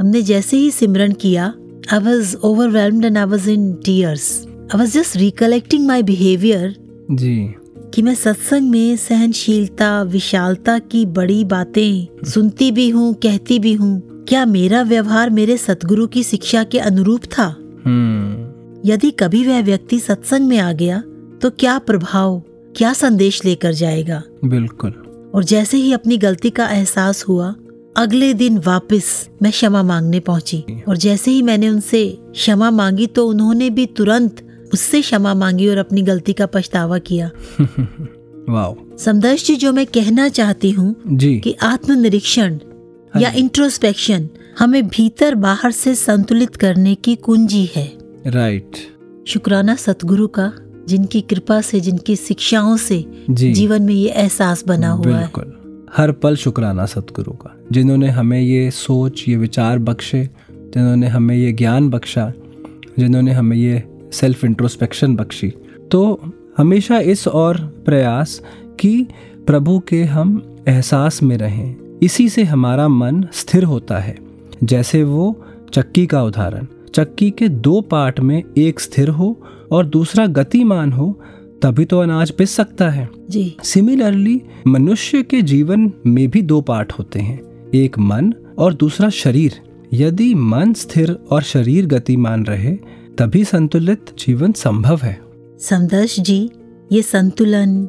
हमने 0.01 0.23
जैसे 0.23 0.57
ही 0.57 0.71
सिमरन 0.71 1.13
किया 1.13 1.55
I 1.93 1.99
was 1.99 2.37
overwhelmed 2.37 3.05
and 3.05 3.19
I 3.19 3.25
was 3.25 3.51
in 3.51 3.73
tears 3.73 4.47
I 4.49 4.79
was 4.79 4.99
just 4.99 5.17
recollecting 5.17 5.87
my 5.87 6.03
behaviour 6.03 6.77
जी। 7.11 7.55
कि 7.95 8.03
मैं 8.03 8.15
सत्संग 8.15 8.71
में 8.71 8.97
सहनशीलता 8.97 10.03
विशालता 10.03 10.79
की 10.79 11.07
बड़ी 11.07 11.45
बातें 11.45 12.25
सुनती 12.25 12.73
भी 12.73 12.89
हूँ 12.89 13.15
कहती 13.15 13.59
भी 13.59 13.73
हूँ। 13.73 14.25
क्या 14.29 14.47
मेरा 14.47 14.83
व्यवहार 14.83 15.31
मेरे 15.31 15.57
सतगुरु 15.57 16.07
की 16.07 16.23
शिक्षा 16.23 16.65
के 16.65 16.79
अनुरूप 16.79 17.21
था? 17.25 17.57
हम्म। 17.85 18.54
यदि 18.87 19.11
कभी 19.11 19.47
वह 19.47 19.62
व्यक्ति 19.62 19.99
सत्संग 20.01 20.49
में 20.49 20.59
आ 20.59 20.72
गया 20.72 21.01
तो 21.43 21.51
क्या 21.51 21.78
प्रभाव 21.78 22.43
क्या 22.76 22.93
संदेश 22.93 23.45
लेकर 23.45 23.72
जाएगा? 23.72 24.22
बिल्कुल। 24.45 24.91
और 25.35 25.45
जैसे 25.45 25.76
ही 25.76 25.93
अपनी 25.93 26.16
गलती 26.18 26.51
का 26.51 26.68
एहसास 26.68 27.24
हुआ 27.28 27.55
अगले 27.97 28.35
दिन 28.35 28.59
वापस 28.59 29.28
मैं 29.43 29.53
क्षमा 29.53 29.82
मांगने 29.82 30.20
पहुँची। 30.20 30.64
और 30.89 30.97
जैसे 30.97 31.30
ही 31.30 31.43
मैंने 31.43 31.68
उनसे 31.68 32.18
क्षमा 32.32 32.70
मांगी 32.70 33.07
तो 33.07 33.28
उन्होंने 33.28 33.70
भी 33.70 33.87
तुरंत 33.87 34.47
उससे 34.72 35.01
क्षमा 35.01 35.35
मांगी 35.35 35.68
और 35.68 35.78
अपनी 35.78 36.03
गलती 36.03 36.32
का 36.32 36.47
पछतावा 36.47 36.99
किया। 36.99 37.30
समदर्श 38.99 39.47
जी 39.47 39.57
जो 39.57 39.72
मैं 39.72 39.87
कहना 39.87 40.28
चाहती 40.28 40.70
हूँ 40.70 40.95
कि 41.41 41.57
आत्मनिरीक्षण 41.62 42.59
या 43.20 43.30
इंट्रोस्पेक्शन 43.30 44.28
हमें 44.59 44.89
भीतर 44.89 45.35
बाहर 45.35 45.70
से 45.70 45.95
संतुलित 45.95 46.57
करने 46.57 46.95
की 46.95 47.16
कुंजी 47.16 47.70
है। 47.76 48.04
राइट 48.27 48.77
शुक्राना 49.29 49.75
सतगुरु 49.75 50.27
का 50.27 50.53
जिनकी 50.89 51.20
कृपा 51.20 51.61
से 51.61 51.81
जिनकी 51.81 52.16
शिक्षाओं 52.16 52.77
से 52.77 53.05
जी। 53.31 53.53
जीवन 53.53 53.83
में 53.83 53.95
ये 53.95 54.09
एहसास 54.09 54.64
बना 54.66 54.91
हुआ 54.91 55.07
है। 55.07 55.18
बिल्कुल। 55.18 55.89
हर 55.97 56.12
पल 56.12 56.37
शुक्राना 56.37 56.87
सतगुरु 56.87 57.33
का 57.33 57.57
जिन्होंने 57.72 58.09
हमें 58.09 58.41
ये 58.41 58.70
सोच 58.70 59.25
ये 59.29 59.37
विचार 59.37 59.79
बख्शे 59.79 60.25
जिन्होंने 60.51 61.07
हमें 61.07 61.37
ये 61.37 61.53
ज्ञान 61.53 61.89
बख्शा 61.91 62.33
जिन्होंने 62.99 63.33
हमें 63.33 63.57
ये 63.57 63.83
सेल्फ 64.12 64.45
इंट्रोस्पेक्शन 64.45 65.16
बख्शी। 65.16 65.53
तो 65.91 66.33
हमेशा 66.57 66.99
इस 66.99 67.29
और 67.29 67.57
प्रयास 67.87 68.41
कि 68.81 69.07
प्रभु 69.47 69.79
के 69.79 70.05
हम 70.05 70.43
एहसास 70.68 71.22
में 71.22 71.37
रहें। 71.37 71.99
इसी 72.03 72.29
से 72.29 72.45
हमारा 72.45 72.89
मन 72.89 73.25
स्थिर 73.33 73.64
होता 73.64 73.99
है 73.99 74.16
जैसे 74.64 75.03
वो 75.03 75.45
चक्की 75.72 76.07
का 76.07 76.22
उदाहरण। 76.22 76.66
चक्की 76.95 77.31
के 77.31 77.49
दो 77.49 77.81
पार्ट 77.81 78.21
में 78.21 78.43
एक 78.59 78.81
स्थिर 78.81 79.09
हो 79.09 79.43
और 79.73 79.87
दूसरा 79.87 80.27
गतिमान 80.27 80.93
हो 80.93 81.21
तभी 81.63 81.85
तो 81.85 81.99
अनाज 81.99 82.31
पिस 82.31 82.51
सकता 82.51 82.91
है। 82.91 83.09
जी। 83.31 83.57
सिमिलरली 83.63 84.43
मनुष्य 84.67 85.23
के 85.23 85.43
जीवन 85.43 85.93
में 86.07 86.29
भी 86.31 86.43
दो 86.43 86.61
पार्ट 86.61 86.93
होते 86.93 87.21
हैं 87.21 87.41
एक 87.75 87.99
मन 87.99 88.33
और 88.59 88.75
दूसरा 88.75 89.09
शरीर। 89.11 89.61
यदि 89.93 90.35
मन 90.35 90.73
स्थिर 90.73 91.13
और 91.31 91.43
शरीर 91.43 91.87
गतिमान 91.87 92.45
रहे 92.47 92.73
तभी 93.19 93.45
संतुलित 93.45 94.07
जीवन 94.19 94.53
संभव 94.53 95.01
है। 95.03 95.21
समदर्श 95.61 96.21
जी 96.21 96.51
ये 96.93 97.03
संतुलन 97.03 97.89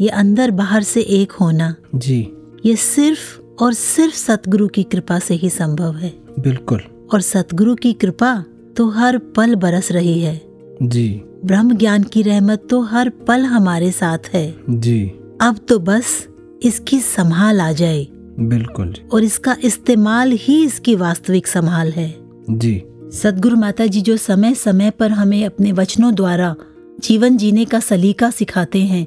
ये 0.00 0.08
अंदर 0.08 0.50
बाहर 0.50 0.82
से 0.82 1.00
एक 1.00 1.32
होना 1.32 1.74
जी। 1.94 2.28
ये 2.66 2.76
सिर्फ़ 2.76 3.40
और 3.62 3.72
सिर्फ़ 3.72 4.14
सतगुरु 4.14 4.68
की 4.68 4.82
कृपा 4.82 5.18
से 5.18 5.34
ही 5.34 5.50
संभव 5.50 5.94
है। 5.94 6.14
बिल्कुल। 6.40 6.80
और 7.12 7.20
सतगुरु 7.20 7.74
की 7.74 7.92
कृपा 7.92 8.44
तो 8.76 8.88
हर 8.88 9.18
पल 9.18 9.54
बरस 9.54 9.92
रही 9.92 10.20
है। 10.20 10.40
जी। 10.82 11.22
ब्रह्म 11.44 11.76
ज्ञान 11.76 12.02
की 12.02 12.22
रहमत 12.22 12.66
तो 12.70 12.80
हर 12.80 13.08
पल 13.08 13.40
हमारे 13.40 13.90
साथ 13.90 14.18
है। 14.34 14.56
जी। 14.70 15.06
अब 15.40 15.56
तो 15.68 15.78
बस 15.78 16.28
इसकी 16.62 17.00
संभाल 17.00 17.60
आ 17.60 17.72
जाए। 17.72 18.06
बिल्कुल 18.40 18.92
जी। 18.92 19.08
और 19.12 19.24
इसका 19.24 19.56
इस्तेमाल 19.64 20.32
ही 20.32 20.64
इसकी 20.64 20.94
वास्तविक 20.94 21.46
संभाल 21.46 21.92
है। 21.92 22.14
जी। 22.50 22.82
सदगुरु 23.12 23.56
माता 23.56 23.86
जी 23.86 24.00
जो 24.00 24.16
समय 24.16 24.54
समय 24.54 24.90
पर 24.90 25.10
हमें 25.10 25.46
अपने 25.46 25.72
वचनों 25.72 26.14
द्वारा 26.14 26.54
जीवन 27.00 27.36
जीने 27.36 27.64
का 27.64 27.80
सलीका 27.80 28.30
सिखाते 28.30 28.78
हैं 28.78 29.06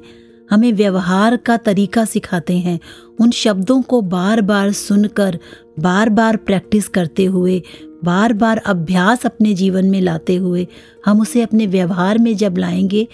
हमें 0.50 0.72
व्यवहार 0.72 1.36
का 1.36 1.56
तरीका 1.56 2.04
सिखाते 2.04 2.58
हैं 2.58 2.80
उन 3.20 3.30
शब्दों 3.30 3.82
को 3.82 4.00
बार 4.00 4.40
बार 4.40 4.72
सुनकर 4.72 5.38
बार 5.80 6.08
बार 6.08 6.36
प्रैक्टिस 6.36 6.88
करते 6.88 7.24
हुए 7.24 7.62
बार 8.04 8.32
बार 8.32 8.56
अभ्यास 8.56 9.26
अपने 9.26 9.54
जीवन 9.54 9.86
में 9.86 10.00
लाते 10.00 10.36
हुए 10.36 10.66
हम 11.06 11.20
उसे 11.20 11.42
अपने 11.42 11.66
व्यवहार 11.66 12.18
में 12.18 12.36
जब 12.36 12.58
लाएँगे 12.58 13.08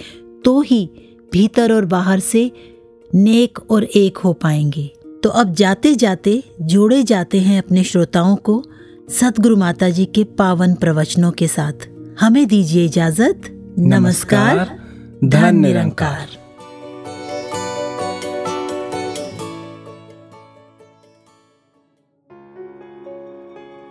तो 0.44 0.60
ही 0.60 0.90
भीतर 1.32 1.72
और 1.72 1.84
बाहर 1.84 2.20
से 2.20 2.50
नेक 3.14 3.58
और 3.70 3.84
एक 3.84 4.16
हो 4.16 4.32
पाएँगे। 4.32 4.90
तो 5.22 5.28
अब 5.28 5.54
जाते 5.54 5.94
जाते 5.94 6.42
जोड़े 6.60 7.02
जाते 7.02 7.40
हैं 7.40 7.62
अपने 7.62 7.84
श्रोताओं 7.84 8.36
को 8.36 8.64
सतगुरु 9.10 9.56
माता 9.56 9.88
जी 9.88 10.04
के 10.04 10.24
पावन 10.24 10.74
प्रवचनों 10.74 11.32
के 11.32 11.48
साथ। 11.48 11.88
हमें 12.20 12.46
दीजिए 12.48 12.84
इजाज़त। 12.84 13.40
नमस्कार। 13.78 14.80
धन 15.24 15.56
निरंकार 15.56 16.43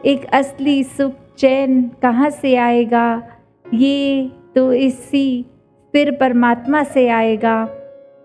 एक 0.03 0.25
असली 0.33 0.83
सुख 0.83 1.11
चैन 1.37 1.81
कहाँ 2.01 2.29
से 2.29 2.55
आएगा? 2.55 3.21
ये 3.73 4.31
तो 4.55 4.71
इसी 4.73 5.45
स्थिर 5.73 6.11
परमात्मा 6.11 6.83
से 6.83 7.07
आएगा, 7.09 7.69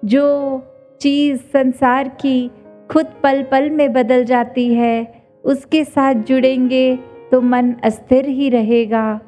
जो 0.05 0.63
चीज़ 1.01 1.39
संसार 1.53 2.09
की 2.21 2.51
खुद 2.91 3.07
पल 3.23 3.43
पल 3.43 3.71
में 3.71 3.93
बदल 3.93 4.25
जाती 4.25 4.73
है, 4.75 5.23
उसके 5.45 5.85
साथ 5.85 6.15
जुड़ेंगे 6.15 6.97
तो 7.31 7.41
मन 7.41 7.73
अस्थिर 7.85 8.29
ही 8.29 8.49
रहेगा। 8.49 9.21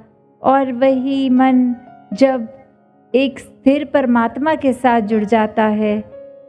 और 0.42 0.72
वही 0.72 1.28
मन 1.30 1.74
जब 2.12 2.48
एक 3.14 3.38
स्थिर 3.38 3.84
परमात्मा 3.84 4.54
के 4.54 4.72
साथ 4.72 5.00
जुड़ 5.00 5.24
जाता 5.24 5.64
है, 5.64 6.00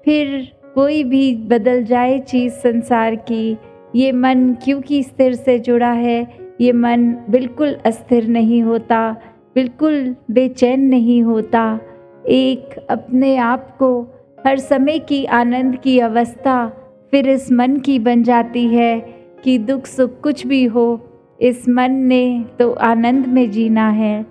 फिर 0.05 0.51
कोई 0.75 1.03
भी 1.03 1.35
बदल 1.47 1.83
जाए 1.83 2.19
चीज़ 2.19 2.53
संसार 2.53 3.15
की 3.15 3.57
ये 3.95 4.11
मन 4.11 4.55
क्योंकि 4.63 5.03
स्थिर 5.03 5.33
से 5.33 5.59
जुड़ा 5.59 5.91
है? 5.91 6.21
ये 6.61 6.71
मन 6.71 7.15
बिल्कुल 7.29 7.73
अस्थिर 7.85 8.27
नहीं 8.27 8.61
होता, 8.63 9.11
बिल्कुल 9.55 10.15
बेचैन 10.31 10.81
नहीं 10.81 11.21
होता। 11.23 11.79
एक 12.27 12.75
अपने 12.89 13.35
आप 13.37 13.75
को 13.77 14.01
हर 14.45 14.57
समय 14.57 14.99
की 14.99 15.25
आनंद 15.25 15.75
की 15.75 15.99
अवस्था 15.99 16.67
फिर 17.11 17.29
इस 17.29 17.51
मन 17.51 17.77
की 17.77 17.99
बन 17.99 18.23
जाती 18.23 18.65
है 18.67 18.99
कि 19.43 19.57
दुख 19.57 19.85
सुख 19.85 20.19
कुछ 20.21 20.45
भी 20.47 20.63
हो, 20.65 20.99
इस 21.41 21.69
मन 21.69 21.91
ने 21.91 22.45
तो 22.59 22.71
आनंद 22.71 23.27
में 23.27 23.49
जीना 23.51 23.89
है। 23.89 24.25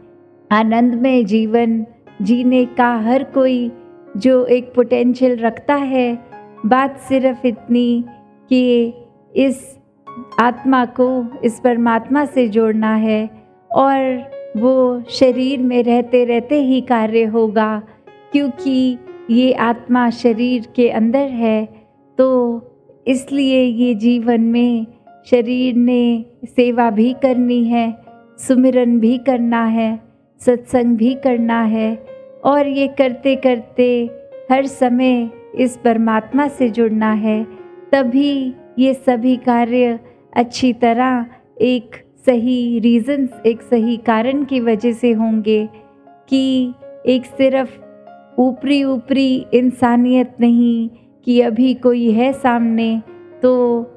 आनंद 0.53 0.95
में 0.95 1.25
जीवन 1.27 1.85
जीने 2.23 2.65
का 2.67 2.95
हर 2.99 3.25
कोई 3.25 3.71
जो 4.17 4.45
एक 4.47 4.73
पोटेंशियल 4.75 5.37
रखता 5.37 5.75
है, 5.75 6.19
बात 6.67 6.99
सिर्फ़ 6.99 7.47
इतनी 7.47 8.05
कि 8.51 8.93
इस 9.35 9.77
आत्मा 10.41 10.85
को, 10.85 11.25
इस 11.45 11.61
परमात्मा 11.61 12.25
से 12.25 12.49
जोड़ना 12.49 12.95
है 12.95 13.29
और 13.71 14.31
वो 14.57 15.03
शरीर 15.11 15.61
में 15.61 15.83
रहते 15.83 16.25
रहते 16.25 16.63
ही 16.63 16.81
कार्य 16.81 17.25
होगा। 17.25 17.83
क्योंकि 18.33 18.99
ये 19.31 19.53
आत्मा 19.53 20.09
शरीर 20.11 20.67
के 20.77 20.89
अंदर 20.91 21.29
है 21.37 21.65
तो 22.19 22.27
इसलिए 23.07 23.63
ये 23.63 23.95
जीवन 23.95 24.41
में 24.41 24.87
शरीर 25.27 25.75
ने 25.75 26.25
सेवा 26.47 26.91
भी 26.91 27.13
करनी 27.13 27.65
है, 27.65 27.97
सुमिरन 28.39 28.99
भी 29.01 29.17
करना 29.19 29.65
है, 29.65 30.01
सत्संग 30.41 30.97
भी 30.97 31.15
करना 31.15 31.63
है 31.63 31.95
और 32.45 32.67
ये 32.67 32.87
करते 32.89 33.35
करते 33.37 33.89
हर 34.51 34.67
समय 34.67 35.31
इस 35.55 35.77
परमात्मा 35.77 36.49
से 36.49 36.71
जुड़ना 36.71 37.13
है। 37.13 37.43
तभी 37.93 38.55
ये 38.79 38.95
सभी 38.95 39.37
कार्य 39.37 39.99
अच्छी 40.37 40.73
तरह 40.73 41.27
एक 41.61 41.97
सही 42.27 42.79
रीज़न्स 42.79 43.31
एक 43.47 43.63
सही 43.63 43.97
कारण 43.97 44.45
की 44.45 44.61
वजह 44.61 44.93
से 44.93 45.13
होंगे 45.13 45.69
कि 46.29 46.73
एक 47.07 47.25
सिर्फ़ 47.25 47.79
ऊपरी 48.41 48.85
ऊपरी 48.85 49.47
इंसानियत 49.55 50.37
नहीं 50.41 50.89
कि 51.25 51.41
अभी 51.41 51.75
कोई 51.75 52.11
है 52.11 52.33
सामने 52.33 53.03
तो 53.43 53.53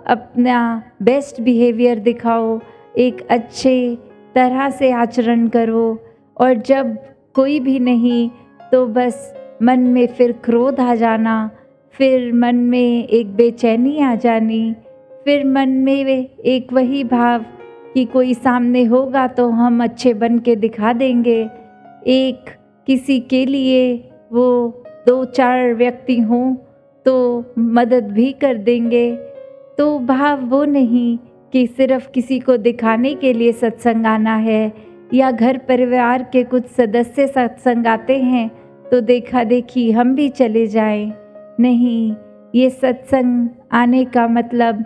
अपना 0.07 0.83
बेस्ट 1.01 1.41
बिहेवियर 1.41 1.99
दिखाओ, 1.99 2.59
एक 2.97 3.27
अच्छे 3.29 3.97
तरह 4.35 4.69
से 4.69 4.91
आचरण 4.91 5.47
करो। 5.47 5.99
और 6.37 6.53
जब 6.53 6.97
कोई 7.33 7.59
भी 7.59 7.79
नहीं 7.79 8.29
तो 8.71 8.85
बस 8.87 9.35
मन 9.63 9.79
में 9.79 10.07
फिर 10.07 10.31
क्रोध 10.31 10.79
आ 10.79 10.95
जाना 10.95 11.51
फिर 11.93 12.31
मन 12.33 12.55
में 12.55 13.07
एक 13.07 13.35
बेचैनी 13.35 13.99
आ 13.99 14.13
जानी, 14.15 14.75
फिर 15.25 15.45
मन 15.45 15.69
में 15.69 16.05
वे 16.05 16.15
एक 16.45 16.73
वही 16.73 17.03
भाव 17.03 17.45
कि 17.93 18.05
कोई 18.05 18.33
सामने 18.33 18.83
होगा 18.83 19.27
तो 19.27 19.47
हम 19.49 19.83
अच्छे 19.83 20.13
बन 20.13 20.39
के 20.39 20.55
दिखा 20.55 20.93
देंगे। 20.93 21.39
एक 22.07 22.49
किसी 22.87 23.19
के 23.19 23.45
लिए 23.45 23.93
वो 24.31 24.47
दो 25.07 25.23
चार 25.25 25.73
व्यक्ति 25.73 26.19
हों 26.21 26.53
तो 27.05 27.53
मदद 27.59 28.11
भी 28.11 28.31
कर 28.31 28.57
देंगे। 28.57 29.11
तो 29.77 29.97
भाव 29.99 30.45
वो 30.45 30.63
नहीं 30.65 31.17
कि 31.53 31.65
सिर्फ़ 31.67 32.09
किसी 32.11 32.39
को 32.39 32.57
दिखाने 32.57 33.15
के 33.15 33.33
लिए 33.33 33.51
सत्संग 33.51 34.05
आना 34.05 34.35
है 34.35 34.71
या 35.13 35.31
घर 35.31 35.57
परिवार 35.57 36.23
के 36.23 36.43
कुछ 36.43 36.67
सदस्य 36.67 37.27
सत्संग 37.27 37.87
आते 37.87 38.17
हैं 38.17 38.49
तो 38.91 39.01
देखा 39.01 39.43
देखी 39.43 39.91
हम 39.91 40.15
भी 40.15 40.29
चले 40.29 40.67
जाएँ। 40.67 41.11
नहीं, 41.59 42.15
ये 42.55 42.69
सत्संग 42.69 43.49
आने 43.71 44.05
का 44.05 44.27
मतलब 44.27 44.83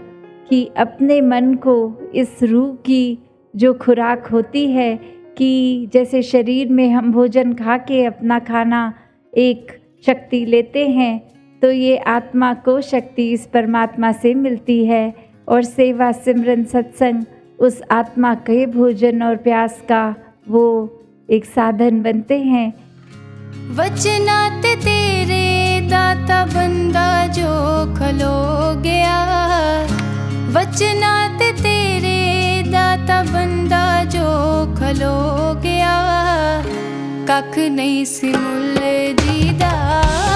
कि 0.49 0.70
अपने 0.78 1.22
मन 1.22 1.53
को 1.53 2.01
इस 2.15 2.43
रूह 2.43 2.76
की 2.76 3.20
जो 3.55 3.74
खुराक 3.74 4.28
होती 4.28 4.72
है 4.72 4.99
कि 5.38 5.89
जैसे 5.93 6.22
शरीर 6.22 6.70
में 6.70 6.89
हम 6.89 7.11
भोजन 7.11 7.53
खा 7.53 7.78
के 7.78 8.05
अपना 8.05 8.39
खाना 8.39 8.93
एक 9.38 9.72
शक्ति 10.05 10.45
लेते 10.45 10.88
हैं 10.88 11.32
तो 11.61 11.72
ये 11.72 11.97
आत्मा 11.97 12.53
को 12.53 12.82
शक्ति 12.82 13.32
इस 13.32 13.47
परमात्मा 13.47 14.11
से 14.11 14.34
मिलती 14.34 14.86
है 14.86 15.13
और 15.47 15.63
सेवा 15.63 16.11
सिमरन 16.11 16.63
सत्संग 16.63 17.24
उस 17.59 17.82
आत्मा 17.91 18.36
के 18.36 18.65
भोजन 18.65 19.24
और 19.24 19.36
प्यास 19.36 19.84
का 19.89 20.15
वो 20.49 20.93
एक 21.30 21.45
साधन 21.45 22.01
बनते 22.01 22.39
हैं। 22.39 22.74
वचनात 23.78 24.66
तेरे 24.86 25.45
दाता 25.89 26.43
बंदा 26.54 27.10
जो 27.38 27.52
खलो 27.98 28.36
गया 28.84 29.18
वचनात 30.56 31.41
तेरे 31.64 32.18
दाता 32.72 33.22
बंदा 33.32 33.84
जो 34.16 34.28
खलो 34.80 35.16
गया 35.64 35.95
कख 37.30 37.58
नहीं 37.78 38.04
सिमुल 38.06 38.76
जीदा 39.24 39.68
लखदा 39.68 40.27